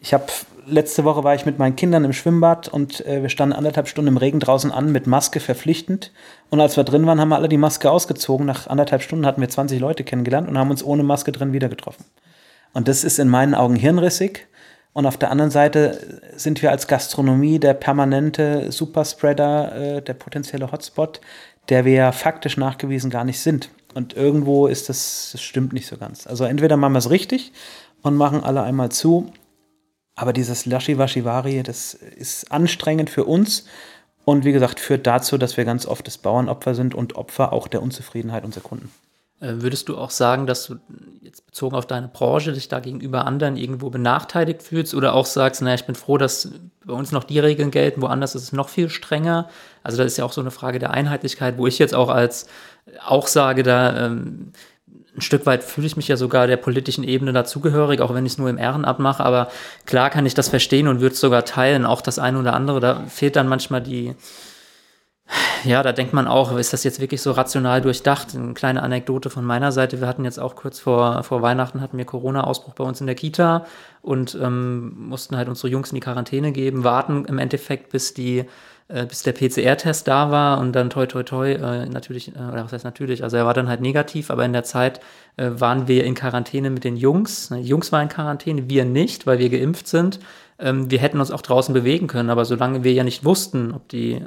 [0.00, 0.26] Ich habe
[0.66, 4.08] letzte Woche war ich mit meinen Kindern im Schwimmbad und äh, wir standen anderthalb Stunden
[4.08, 6.12] im Regen draußen an mit Maske verpflichtend.
[6.50, 8.46] Und als wir drin waren, haben wir alle die Maske ausgezogen.
[8.46, 11.68] Nach anderthalb Stunden hatten wir 20 Leute kennengelernt und haben uns ohne Maske drin wieder
[11.68, 12.04] getroffen.
[12.74, 14.46] Und das ist in meinen Augen hirnrissig.
[14.92, 20.70] Und auf der anderen Seite sind wir als Gastronomie der permanente Superspreader, äh, der potenzielle
[20.70, 21.20] Hotspot,
[21.68, 23.70] der wir ja faktisch nachgewiesen gar nicht sind.
[23.94, 26.26] Und irgendwo ist das, das stimmt nicht so ganz.
[26.26, 27.52] Also entweder machen wir es richtig
[28.02, 29.32] und machen alle einmal zu,
[30.18, 33.66] aber dieses Laschi-Waschivari, das ist anstrengend für uns
[34.24, 37.68] und wie gesagt, führt dazu, dass wir ganz oft das Bauernopfer sind und Opfer auch
[37.68, 38.90] der Unzufriedenheit unserer Kunden.
[39.38, 40.76] Äh, würdest du auch sagen, dass du
[41.22, 45.62] jetzt bezogen auf deine Branche dich da gegenüber anderen irgendwo benachteiligt fühlst oder auch sagst,
[45.62, 46.50] naja, ich bin froh, dass
[46.84, 49.48] bei uns noch die Regeln gelten, woanders ist es noch viel strenger?
[49.84, 52.48] Also das ist ja auch so eine Frage der Einheitlichkeit, wo ich jetzt auch als
[53.06, 54.52] auch sage, da ähm,
[55.18, 58.32] ein Stück weit fühle ich mich ja sogar der politischen Ebene dazugehörig, auch wenn ich
[58.32, 59.48] es nur im Ehrenamt mache, aber
[59.86, 62.80] klar kann ich das verstehen und würde es sogar teilen, auch das eine oder andere,
[62.80, 64.14] da fehlt dann manchmal die,
[65.64, 68.34] ja, da denkt man auch, ist das jetzt wirklich so rational durchdacht?
[68.34, 70.00] Eine kleine Anekdote von meiner Seite.
[70.00, 73.16] Wir hatten jetzt auch kurz vor, vor Weihnachten hatten wir Corona-Ausbruch bei uns in der
[73.16, 73.66] Kita
[74.00, 78.46] und ähm, mussten halt unsere Jungs in die Quarantäne geben, warten im Endeffekt, bis die
[78.88, 82.64] äh, bis der PCR-Test da war und dann toi toi toi, äh, natürlich, äh, oder
[82.64, 85.00] was heißt natürlich, also er war dann halt negativ, aber in der Zeit
[85.36, 87.48] äh, waren wir in Quarantäne mit den Jungs.
[87.48, 90.20] Die Jungs waren in Quarantäne, wir nicht, weil wir geimpft sind.
[90.58, 93.88] Ähm, wir hätten uns auch draußen bewegen können, aber solange wir ja nicht wussten, ob
[93.88, 94.22] die äh,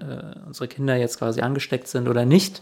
[0.45, 2.62] unsere Kinder jetzt quasi angesteckt sind oder nicht,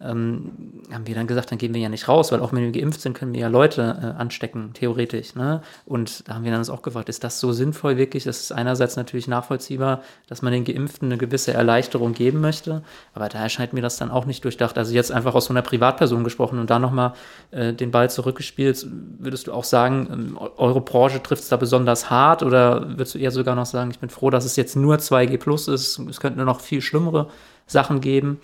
[0.00, 2.72] ähm, haben wir dann gesagt, dann gehen wir ja nicht raus, weil auch wenn wir
[2.72, 5.34] geimpft sind, können wir ja Leute äh, anstecken, theoretisch.
[5.34, 5.62] Ne?
[5.86, 8.24] Und da haben wir dann uns auch gefragt, ist das so sinnvoll wirklich?
[8.24, 12.82] Das ist einerseits natürlich nachvollziehbar, dass man den Geimpften eine gewisse Erleichterung geben möchte,
[13.14, 14.76] aber da erscheint mir das dann auch nicht durchdacht.
[14.76, 17.14] Also jetzt einfach aus so einer Privatperson gesprochen und da nochmal
[17.52, 18.86] äh, den Ball zurückgespielt,
[19.18, 23.18] würdest du auch sagen, ähm, eure Branche trifft es da besonders hart oder würdest du
[23.18, 26.20] eher sogar noch sagen, ich bin froh, dass es jetzt nur 2G Plus ist, es
[26.20, 27.28] könnten noch viel schlimmere
[27.66, 28.40] Sachen geben?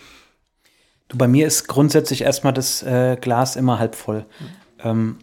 [1.11, 4.21] Du, bei mir ist grundsätzlich erstmal das äh, Glas immer halb voll.
[4.21, 4.47] Mhm.
[4.85, 5.19] Ähm,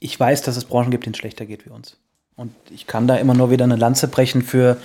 [0.00, 1.98] ich weiß, dass es Branchen gibt, denen es schlechter geht wie uns.
[2.34, 4.76] Und ich kann da immer nur wieder eine Lanze brechen für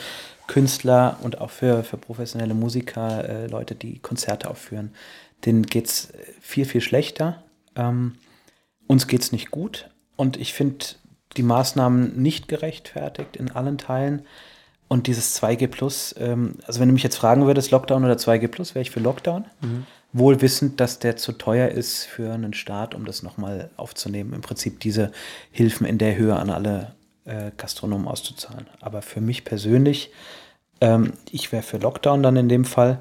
[0.46, 4.94] Künstler und auch für, für professionelle Musiker, äh, Leute, die Konzerte aufführen.
[5.46, 7.44] Denen geht es viel, viel schlechter.
[7.76, 8.13] Ähm,
[8.86, 9.89] uns geht es nicht gut.
[10.15, 10.86] Und ich finde
[11.38, 14.28] die Maßnahmen nicht gerechtfertigt in allen Teilen.
[14.88, 18.48] Und dieses 2G Plus, ähm, also wenn du mich jetzt fragen würdest, Lockdown oder 2G
[18.48, 19.46] Plus, wäre ich für Lockdown.
[19.62, 24.34] Mhm wohl wissend, dass der zu teuer ist für einen Staat, um das nochmal aufzunehmen.
[24.34, 25.12] Im Prinzip diese
[25.52, 26.95] Hilfen in der Höhe an alle
[27.26, 28.68] äh, Gastronomen auszuzahlen.
[28.82, 30.12] Aber für mich persönlich,
[30.82, 32.99] ähm, ich wäre für Lockdown dann in dem Fall.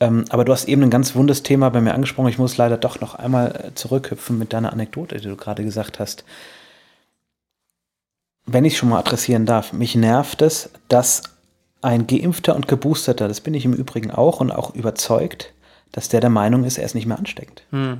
[0.00, 2.28] Ähm, aber du hast eben ein ganz wundes Thema bei mir angesprochen.
[2.28, 6.00] Ich muss leider doch noch einmal äh, zurückhüpfen mit deiner Anekdote, die du gerade gesagt
[6.00, 6.24] hast.
[8.46, 11.22] Wenn ich schon mal adressieren darf, mich nervt es, dass
[11.82, 15.52] ein Geimpfter und Geboosterter, das bin ich im Übrigen auch und auch überzeugt,
[15.92, 17.64] dass der der Meinung ist, er ist nicht mehr ansteckend.
[17.70, 17.98] Hm.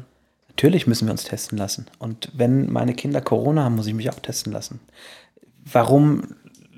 [0.48, 1.86] Natürlich müssen wir uns testen lassen.
[1.98, 4.80] Und wenn meine Kinder Corona haben, muss ich mich auch testen lassen.
[5.64, 6.34] Warum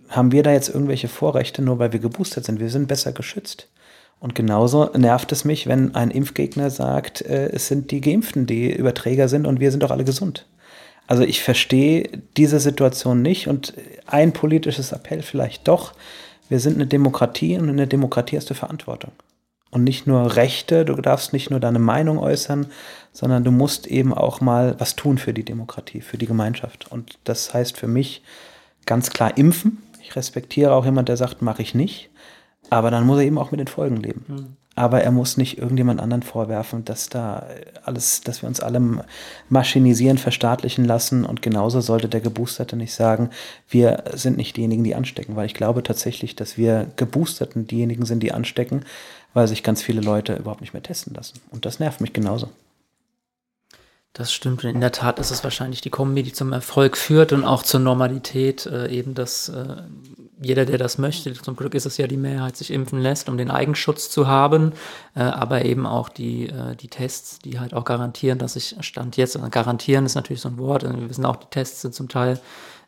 [0.09, 2.61] haben wir da jetzt irgendwelche Vorrechte, nur weil wir geboostert sind?
[2.61, 3.69] Wir sind besser geschützt.
[4.21, 8.73] Und genauso nervt es mich, wenn ein Impfgegner sagt, äh, es sind die Geimpften, die
[8.73, 10.47] Überträger sind und wir sind doch alle gesund.
[11.09, 13.75] Also ich verstehe diese Situation nicht und
[14.07, 15.95] ein politisches Appell vielleicht doch.
[16.49, 19.11] Wir sind eine Demokratie und in der Demokratie hast du Verantwortung.
[19.73, 22.67] Und nicht nur Rechte, du darfst nicht nur deine Meinung äußern,
[23.13, 26.93] sondern du musst eben auch mal was tun für die Demokratie, für die Gemeinschaft.
[26.93, 28.23] Und das heißt für mich
[28.85, 29.83] ganz klar impfen.
[30.03, 32.11] Ich respektiere auch jemand, der sagt, mache ich nicht.
[32.73, 34.25] Aber dann muss er eben auch mit den Folgen leben.
[34.29, 34.57] Mhm.
[34.75, 37.47] Aber er muss nicht irgendjemand anderen vorwerfen, dass da
[37.85, 39.05] alles, dass wir uns alle
[39.51, 41.27] maschinisieren, verstaatlichen lassen.
[41.27, 43.29] Und genauso sollte der Geboosterte nicht sagen,
[43.69, 45.37] wir sind nicht diejenigen, die anstecken.
[45.37, 48.87] Weil ich glaube tatsächlich, dass wir Geboosterten diejenigen sind, die anstecken,
[49.35, 51.41] weil sich ganz viele Leute überhaupt nicht mehr testen lassen.
[51.51, 52.49] Und das nervt mich genauso.
[54.15, 54.65] Das stimmt.
[54.65, 57.81] In der Tat ist es wahrscheinlich die Kombi, die zum Erfolg führt und auch zur
[57.81, 58.65] Normalität.
[58.65, 59.77] Äh, eben, dass äh,
[60.43, 63.37] jeder, der das möchte, zum Glück ist es ja die Mehrheit, sich impfen lässt, um
[63.37, 64.73] den Eigenschutz zu haben.
[65.15, 69.17] Äh, aber eben auch die, äh, die Tests, die halt auch garantieren, dass ich Stand
[69.17, 70.83] jetzt, garantieren ist natürlich so ein Wort.
[70.83, 72.41] Wir wissen auch, die Tests sind zum Teil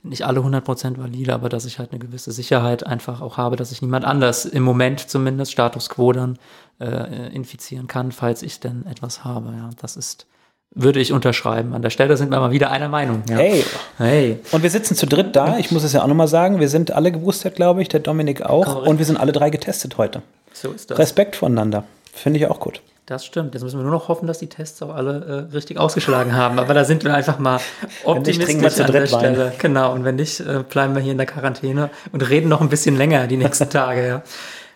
[0.03, 3.73] nicht alle 100% valide, aber dass ich halt eine gewisse Sicherheit einfach auch habe, dass
[3.73, 6.39] ich niemand anders im Moment zumindest Status quo dann
[6.79, 9.53] äh, infizieren kann, falls ich denn etwas habe.
[9.57, 10.27] Ja, das ist
[10.75, 11.75] würde ich unterschreiben.
[11.75, 13.23] An der Stelle sind wir mal wieder einer Meinung.
[13.29, 13.37] Ja.
[13.37, 13.65] Hey.
[13.99, 14.39] hey.
[14.51, 15.59] Und wir sitzen zu dritt da.
[15.59, 16.61] Ich muss es ja auch nochmal sagen.
[16.61, 17.89] Wir sind alle geboostert, glaube ich.
[17.89, 18.65] Der Dominik auch.
[18.65, 18.89] Korrekt.
[18.89, 20.23] Und wir sind alle drei getestet heute.
[20.53, 20.99] So ist das.
[20.99, 21.85] Respekt voneinander.
[22.13, 22.81] Finde ich auch gut.
[23.07, 23.53] Das stimmt.
[23.55, 26.59] Jetzt müssen wir nur noch hoffen, dass die Tests auch alle äh, richtig ausgeschlagen haben.
[26.59, 27.61] Aber da sind wir einfach mal
[28.05, 29.53] optimistisch wir an der Stelle.
[29.59, 29.93] Genau.
[29.93, 32.97] Und wenn nicht, äh, bleiben wir hier in der Quarantäne und reden noch ein bisschen
[32.97, 34.07] länger die nächsten Tage.
[34.07, 34.23] Ja.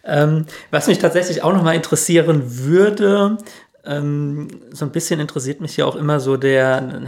[0.05, 3.39] Ähm, was mich tatsächlich auch noch mal interessieren würde,
[3.89, 7.01] ähm, so ein bisschen interessiert mich ja auch immer so der,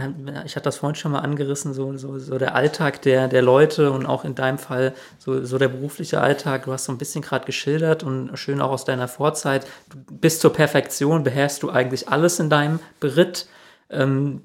[0.45, 3.91] ich hatte das vorhin schon mal angerissen, so, so, so der Alltag der, der Leute
[3.91, 6.65] und auch in deinem Fall so, so der berufliche Alltag.
[6.65, 9.67] Du hast so ein bisschen gerade geschildert und schön auch aus deiner Vorzeit.
[9.89, 13.45] Du bist zur Perfektion, beherrschst du eigentlich alles in deinem Beritt.
[13.91, 14.41] Ähm,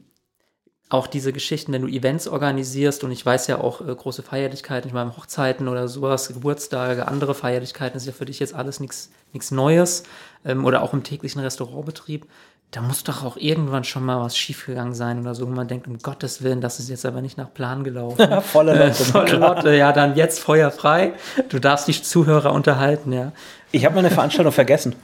[0.88, 4.88] auch diese Geschichten, wenn du Events organisierst und ich weiß ja auch äh, große Feierlichkeiten,
[4.88, 9.10] ich meine Hochzeiten oder sowas, Geburtstage, andere Feierlichkeiten, ist ja für dich jetzt alles nichts
[9.50, 10.04] Neues
[10.44, 12.26] ähm, oder auch im täglichen Restaurantbetrieb.
[12.70, 15.86] Da muss doch auch irgendwann schon mal was schiefgegangen sein oder so, wo man denkt,
[15.86, 18.40] um Gottes Willen, das ist jetzt aber nicht nach Plan gelaufen.
[18.42, 19.02] volle Lotte.
[19.02, 21.14] Äh, volle Lotte, ja, dann jetzt feuerfrei.
[21.48, 23.32] Du darfst die Zuhörer unterhalten, ja.
[23.72, 24.94] Ich habe meine Veranstaltung vergessen.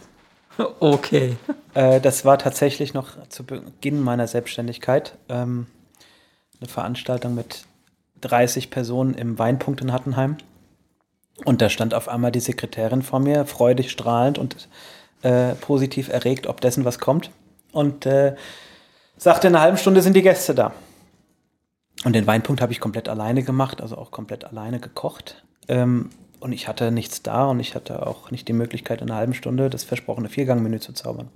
[0.81, 1.37] Okay.
[1.75, 5.17] Äh, das war tatsächlich noch zu Beginn meiner Selbstständigkeit.
[5.29, 5.67] Ähm,
[6.61, 7.65] eine Veranstaltung mit
[8.21, 10.37] 30 Personen im Weinpunkt in Hattenheim.
[11.45, 14.69] Und da stand auf einmal die Sekretärin vor mir, freudig strahlend und
[15.23, 17.31] äh, positiv erregt, ob dessen was kommt.
[17.73, 18.37] Und äh,
[19.17, 20.73] sagte, in einer halben Stunde sind die Gäste da.
[22.05, 25.43] Und den Weinpunkt habe ich komplett alleine gemacht, also auch komplett alleine gekocht.
[25.69, 26.11] Ähm,
[26.43, 29.35] und ich hatte nichts da und ich hatte auch nicht die Möglichkeit, in einer halben
[29.35, 31.29] Stunde das versprochene Viergangmenü zu zaubern.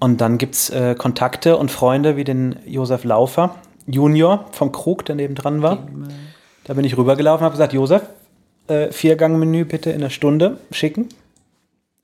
[0.00, 3.56] Und dann gibt es äh, Kontakte und Freunde wie den Josef Laufer,
[3.86, 5.86] Junior vom Krug, der neben dran war.
[6.64, 8.02] Da bin ich rübergelaufen und habe gesagt, Josef,
[8.68, 11.10] äh, Viergangmenü bitte in einer Stunde schicken.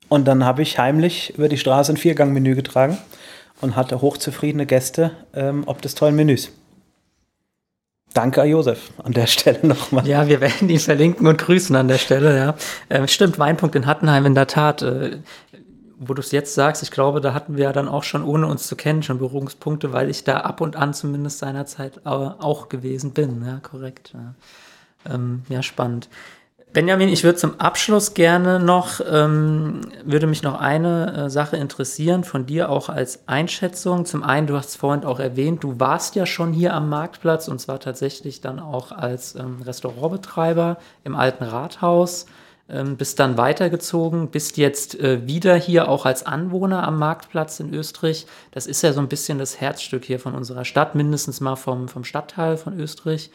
[0.07, 2.97] Und dann habe ich heimlich über die Straße ein Viergangmenü getragen
[3.59, 6.51] und hatte hochzufriedene Gäste ähm, ob des tollen Menüs.
[8.13, 10.07] Danke, Josef, an der Stelle nochmal.
[10.07, 12.55] Ja, wir werden ihn verlinken und grüßen an der Stelle, ja.
[12.89, 14.81] Ähm, stimmt, Weinpunkt in Hattenheim in der Tat.
[14.81, 15.19] Äh,
[16.03, 18.47] wo du es jetzt sagst, ich glaube, da hatten wir ja dann auch schon, ohne
[18.47, 23.11] uns zu kennen, schon Berührungspunkte, weil ich da ab und an zumindest seinerzeit auch gewesen
[23.11, 23.45] bin.
[23.45, 24.11] Ja, korrekt.
[24.15, 26.09] Ja, ähm, ja spannend.
[26.73, 32.23] Benjamin, ich würde zum Abschluss gerne noch, ähm, würde mich noch eine äh, Sache interessieren,
[32.23, 34.05] von dir auch als Einschätzung.
[34.05, 37.49] Zum einen, du hast es vorhin auch erwähnt, du warst ja schon hier am Marktplatz
[37.49, 42.25] und zwar tatsächlich dann auch als ähm, Restaurantbetreiber im alten Rathaus,
[42.69, 47.73] ähm, bist dann weitergezogen, bist jetzt äh, wieder hier auch als Anwohner am Marktplatz in
[47.73, 48.27] Österreich.
[48.51, 51.89] Das ist ja so ein bisschen das Herzstück hier von unserer Stadt, mindestens mal vom,
[51.89, 53.29] vom Stadtteil von Österreich.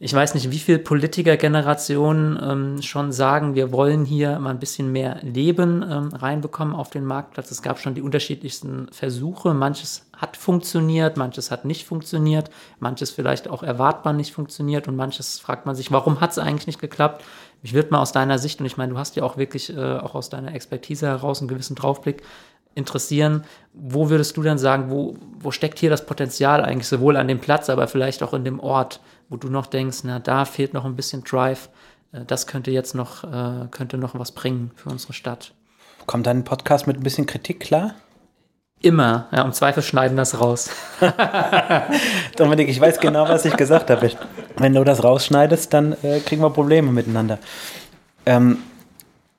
[0.00, 4.92] Ich weiß nicht, wie viele Politikergenerationen ähm, schon sagen, wir wollen hier mal ein bisschen
[4.92, 7.50] mehr Leben ähm, reinbekommen auf den Marktplatz.
[7.50, 9.54] Es gab schon die unterschiedlichsten Versuche.
[9.54, 15.40] Manches hat funktioniert, manches hat nicht funktioniert, manches vielleicht auch erwartbar nicht funktioniert und manches
[15.40, 17.24] fragt man sich, warum hat es eigentlich nicht geklappt?
[17.62, 19.96] Ich würde mal aus deiner Sicht, und ich meine, du hast ja auch wirklich äh,
[19.96, 22.22] auch aus deiner Expertise heraus einen gewissen Draufblick,
[22.78, 23.44] interessieren,
[23.74, 27.40] wo würdest du dann sagen, wo, wo steckt hier das Potenzial eigentlich, sowohl an dem
[27.40, 30.84] Platz, aber vielleicht auch in dem Ort, wo du noch denkst, na, da fehlt noch
[30.84, 31.68] ein bisschen Drive,
[32.12, 35.52] äh, das könnte jetzt noch, äh, könnte noch was bringen für unsere Stadt.
[36.06, 37.94] Kommt dein Podcast mit ein bisschen Kritik klar?
[38.80, 40.70] Immer, ja, im Zweifel schneiden das raus.
[42.36, 44.10] Dominik, ich weiß genau, was ich gesagt habe.
[44.56, 47.40] Wenn du das rausschneidest, dann äh, kriegen wir Probleme miteinander.
[48.24, 48.58] Ähm,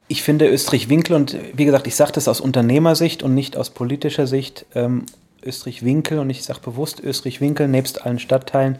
[0.09, 4.27] ich finde Österreich-Winkel, und wie gesagt, ich sage das aus Unternehmersicht und nicht aus politischer
[4.27, 5.05] Sicht, ähm,
[5.41, 8.77] Österreich-Winkel, und ich sage bewusst Österreich-Winkel, nebst allen Stadtteilen,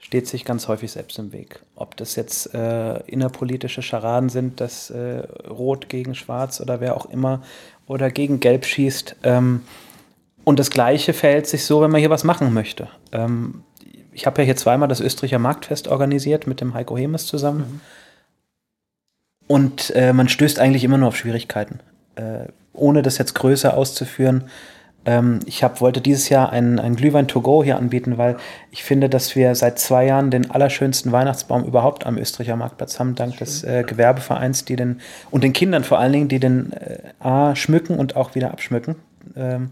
[0.00, 1.60] steht sich ganz häufig selbst im Weg.
[1.76, 7.06] Ob das jetzt äh, innerpolitische Scharaden sind, dass äh, Rot gegen Schwarz oder wer auch
[7.06, 7.42] immer
[7.86, 9.16] oder gegen Gelb schießt.
[9.22, 9.62] Ähm,
[10.42, 12.88] und das Gleiche verhält sich so, wenn man hier was machen möchte.
[13.12, 13.62] Ähm,
[14.12, 17.60] ich habe ja hier zweimal das Österreicher Marktfest organisiert mit dem Heiko Hemes zusammen.
[17.60, 17.80] Mhm.
[19.46, 21.80] Und äh, man stößt eigentlich immer nur auf Schwierigkeiten.
[22.14, 24.44] Äh, ohne das jetzt größer auszuführen,
[25.06, 28.36] ähm, ich hab, wollte dieses Jahr einen, einen Glühwein to go hier anbieten, weil
[28.70, 33.14] ich finde, dass wir seit zwei Jahren den allerschönsten Weihnachtsbaum überhaupt am Österreicher Marktplatz haben,
[33.14, 36.98] dank des äh, Gewerbevereins, die den und den Kindern vor allen Dingen, die den äh,
[37.20, 38.96] A schmücken und auch wieder abschmücken.
[39.36, 39.70] Ähm,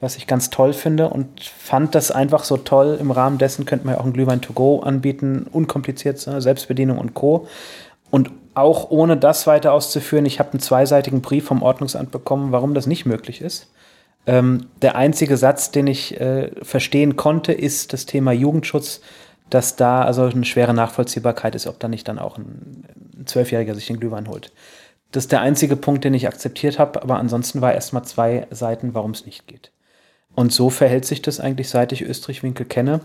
[0.00, 2.98] was ich ganz toll finde und fand das einfach so toll.
[3.00, 6.98] Im Rahmen dessen könnte man ja auch einen Glühwein to go anbieten, unkompliziert, ne, Selbstbedienung
[6.98, 7.46] und Co.
[8.10, 12.74] Und auch ohne das weiter auszuführen, ich habe einen zweiseitigen Brief vom Ordnungsamt bekommen, warum
[12.74, 13.68] das nicht möglich ist.
[14.26, 19.00] Ähm, der einzige Satz, den ich äh, verstehen konnte, ist das Thema Jugendschutz,
[19.50, 22.84] dass da also eine schwere Nachvollziehbarkeit ist, ob da nicht dann auch ein,
[23.24, 24.52] Zwölfjähriger sich den Glühwein holt.
[25.12, 28.94] Das ist der einzige Punkt, den ich akzeptiert habe, aber ansonsten war erstmal zwei Seiten,
[28.94, 29.72] warum es nicht geht.
[30.34, 33.00] Und so verhält sich das eigentlich, seit ich Österreich-Winkel kenne.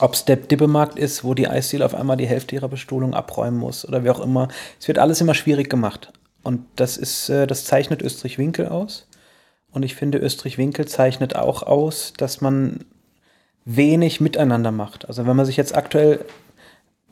[0.00, 3.58] Ob es der Dippemarkt ist, wo die Eisdiele auf einmal die Hälfte ihrer Bestuhlung abräumen
[3.58, 4.48] muss oder wie auch immer.
[4.80, 6.12] Es wird alles immer schwierig gemacht.
[6.42, 9.06] Und das ist, äh, das zeichnet Österreich-Winkel aus.
[9.72, 12.84] Und ich finde, Österreich-Winkel zeichnet auch aus, dass man
[13.64, 15.06] wenig miteinander macht.
[15.08, 16.24] Also wenn man sich jetzt aktuell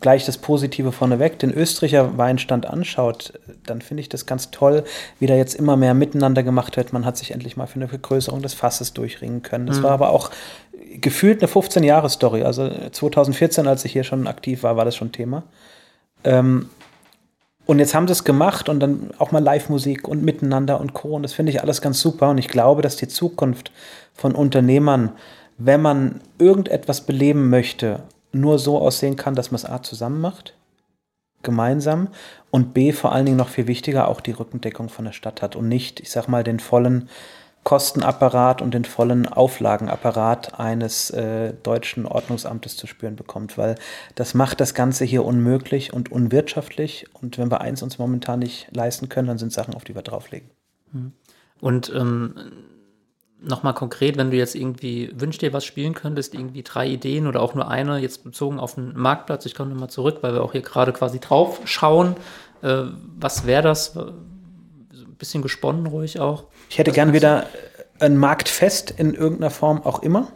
[0.00, 3.32] gleich das Positive vorneweg, den Österreicher Weinstand anschaut,
[3.64, 4.84] dann finde ich das ganz toll,
[5.18, 6.92] wie da jetzt immer mehr miteinander gemacht wird.
[6.92, 9.66] Man hat sich endlich mal für eine Vergrößerung des Fasses durchringen können.
[9.66, 9.84] Das mhm.
[9.84, 10.30] war aber auch
[11.00, 12.42] gefühlt eine 15-Jahre-Story.
[12.42, 15.44] Also 2014, als ich hier schon aktiv war, war das schon Thema.
[16.24, 16.68] Ähm,
[17.66, 21.16] und jetzt haben sie es gemacht und dann auch mal Live-Musik und miteinander und Co.
[21.16, 22.30] Und das finde ich alles ganz super.
[22.30, 23.72] Und ich glaube, dass die Zukunft
[24.14, 25.12] von Unternehmern,
[25.58, 30.54] wenn man irgendetwas beleben möchte, nur so aussehen kann, dass man es A zusammen macht,
[31.42, 32.08] gemeinsam
[32.50, 35.56] und B vor allen Dingen noch viel wichtiger auch die Rückendeckung von der Stadt hat
[35.56, 37.08] und nicht, ich sag mal, den vollen
[37.66, 43.74] Kostenapparat und den vollen Auflagenapparat eines äh, deutschen Ordnungsamtes zu spüren bekommt, weil
[44.14, 47.08] das macht das Ganze hier unmöglich und unwirtschaftlich.
[47.12, 50.02] Und wenn wir eins uns momentan nicht leisten können, dann sind Sachen, auf die wir
[50.02, 50.48] drauflegen.
[50.92, 51.12] Mhm.
[51.60, 52.36] Und ähm,
[53.40, 57.42] nochmal konkret, wenn du jetzt irgendwie wünschst dir was spielen könntest, irgendwie drei Ideen oder
[57.42, 60.52] auch nur eine, jetzt bezogen auf den Marktplatz, ich komme nochmal zurück, weil wir auch
[60.52, 62.14] hier gerade quasi drauf schauen.
[62.62, 62.84] Äh,
[63.18, 63.98] was wäre das?
[65.18, 66.44] Bisschen gesponnen ruhig auch.
[66.68, 67.46] Ich hätte gern wieder
[67.98, 70.28] ein Marktfest in irgendeiner Form auch immer.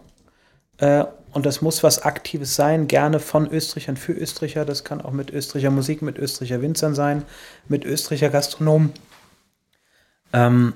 [0.79, 4.65] Äh, und das muss was Aktives sein, gerne von Österreichern für Österreicher.
[4.65, 7.23] Das kann auch mit Österreicher Musik, mit Österreicher Winzern sein,
[7.69, 8.93] mit Österreicher Gastronomen.
[10.33, 10.75] Ähm,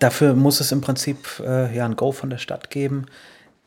[0.00, 3.06] dafür muss es im Prinzip äh, ja, ein Go von der Stadt geben.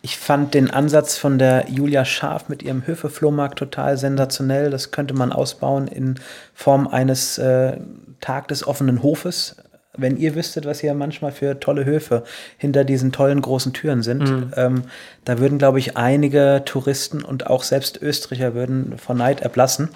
[0.07, 4.69] Ich fand den Ansatz von der Julia Scharf mit ihrem Höfe-Flohmarkt total sensationell.
[4.69, 6.15] Das könnte man ausbauen in
[6.53, 7.75] Form eines äh,
[8.21, 9.57] Tag des offenen Hofes
[9.99, 12.23] wenn ihr wüsstet, was hier manchmal für tolle Höfe
[12.57, 14.53] hinter diesen tollen großen Türen sind, mhm.
[14.55, 14.83] ähm,
[15.25, 19.89] da würden, glaube ich, einige Touristen und auch selbst Österreicher würden von Neid erblassen.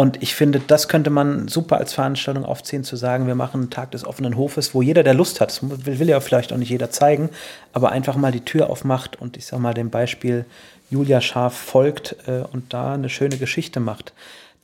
[0.00, 3.70] Und ich finde, das könnte man super als Veranstaltung aufziehen, zu sagen, wir machen einen
[3.70, 6.70] Tag des offenen Hofes, wo jeder, der Lust hat, das will, ja vielleicht auch nicht
[6.70, 7.28] jeder zeigen,
[7.74, 10.46] aber einfach mal die Tür aufmacht und ich sag mal dem Beispiel
[10.88, 14.14] Julia Scharf folgt äh, und da eine schöne Geschichte macht.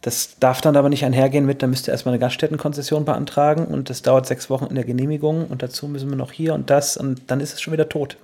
[0.00, 3.90] Das darf dann aber nicht einhergehen mit, da müsst ihr erstmal eine Gaststättenkonzession beantragen und
[3.90, 6.96] das dauert sechs Wochen in der Genehmigung und dazu müssen wir noch hier und das
[6.96, 8.16] und dann ist es schon wieder tot.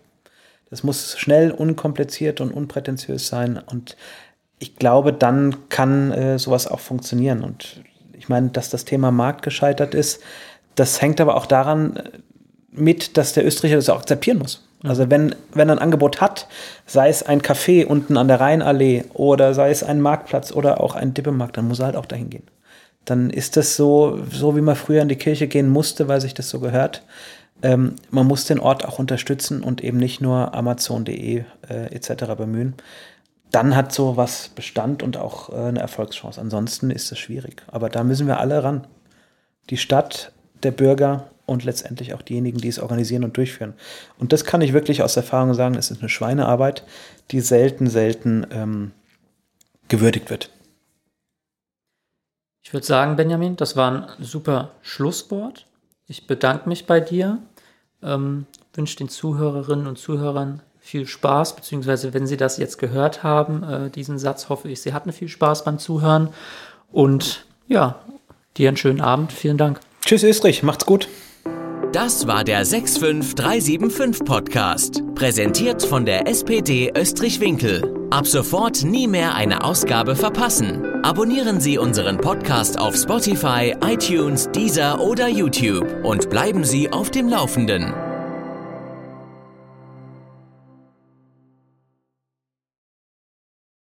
[0.71, 3.99] Das muss schnell, unkompliziert und unprätentiös sein und
[4.63, 7.43] ich glaube, dann kann äh, sowas auch funktionieren.
[7.43, 7.81] Und
[8.17, 10.23] ich meine, dass das Thema Markt gescheitert ist,
[10.77, 12.11] das hängt aber auch daran äh,
[12.71, 14.65] mit, dass der Österreicher das auch akzeptieren muss.
[14.85, 16.47] Also wenn, wenn er ein Angebot hat,
[16.87, 20.95] sei es ein Café unten an der Rheinallee oder sei es ein Marktplatz oder auch
[20.95, 22.47] ein Dippemarkt, dann muss er halt auch dahin gehen.
[23.05, 26.35] Dann ist das so, so wie man früher in die Kirche gehen musste, weil sich
[26.35, 27.03] das so gehört.
[27.63, 32.37] Ähm, man muss den Ort auch unterstützen und eben nicht nur Amazon.de äh, etc.
[32.37, 32.75] bemühen.
[33.53, 36.41] Dann hat so was Bestand und auch äh, eine Erfolgschance.
[36.41, 37.63] Ansonsten ist es schwierig.
[37.69, 38.87] Aber da müssen wir alle ran.
[39.71, 40.33] Die Stadt,
[40.63, 43.75] der Bürger und letztendlich auch diejenigen, die es organisieren und durchführen.
[44.19, 46.85] Und das kann ich wirklich aus Erfahrung sagen, es ist eine Schweinearbeit,
[47.31, 48.93] die selten, selten ähm,
[49.89, 50.51] gewürdigt wird.
[52.63, 55.67] Ich würde sagen, Benjamin, das war ein super Schlusswort.
[56.07, 57.39] Ich bedanke mich bei dir,
[58.03, 63.63] ähm, wünsche den Zuhörerinnen und Zuhörern viel Spaß, beziehungsweise wenn Sie das jetzt gehört haben,
[63.63, 66.29] äh, diesen Satz, hoffe ich, Sie hatten viel Spaß beim Zuhören.
[66.91, 68.01] Und ja,
[68.57, 69.33] dir einen schönen Abend.
[69.33, 69.81] Vielen Dank.
[70.05, 70.63] Tschüss, Österreich.
[70.63, 71.09] Macht's gut.
[71.93, 78.09] Das war der 65375 Podcast, präsentiert von der SPD Österreich-Winkel.
[78.11, 80.83] Ab sofort nie mehr eine Ausgabe verpassen.
[81.03, 87.29] Abonnieren Sie unseren Podcast auf Spotify, iTunes, Deezer oder YouTube und bleiben Sie auf dem
[87.29, 88.12] Laufenden.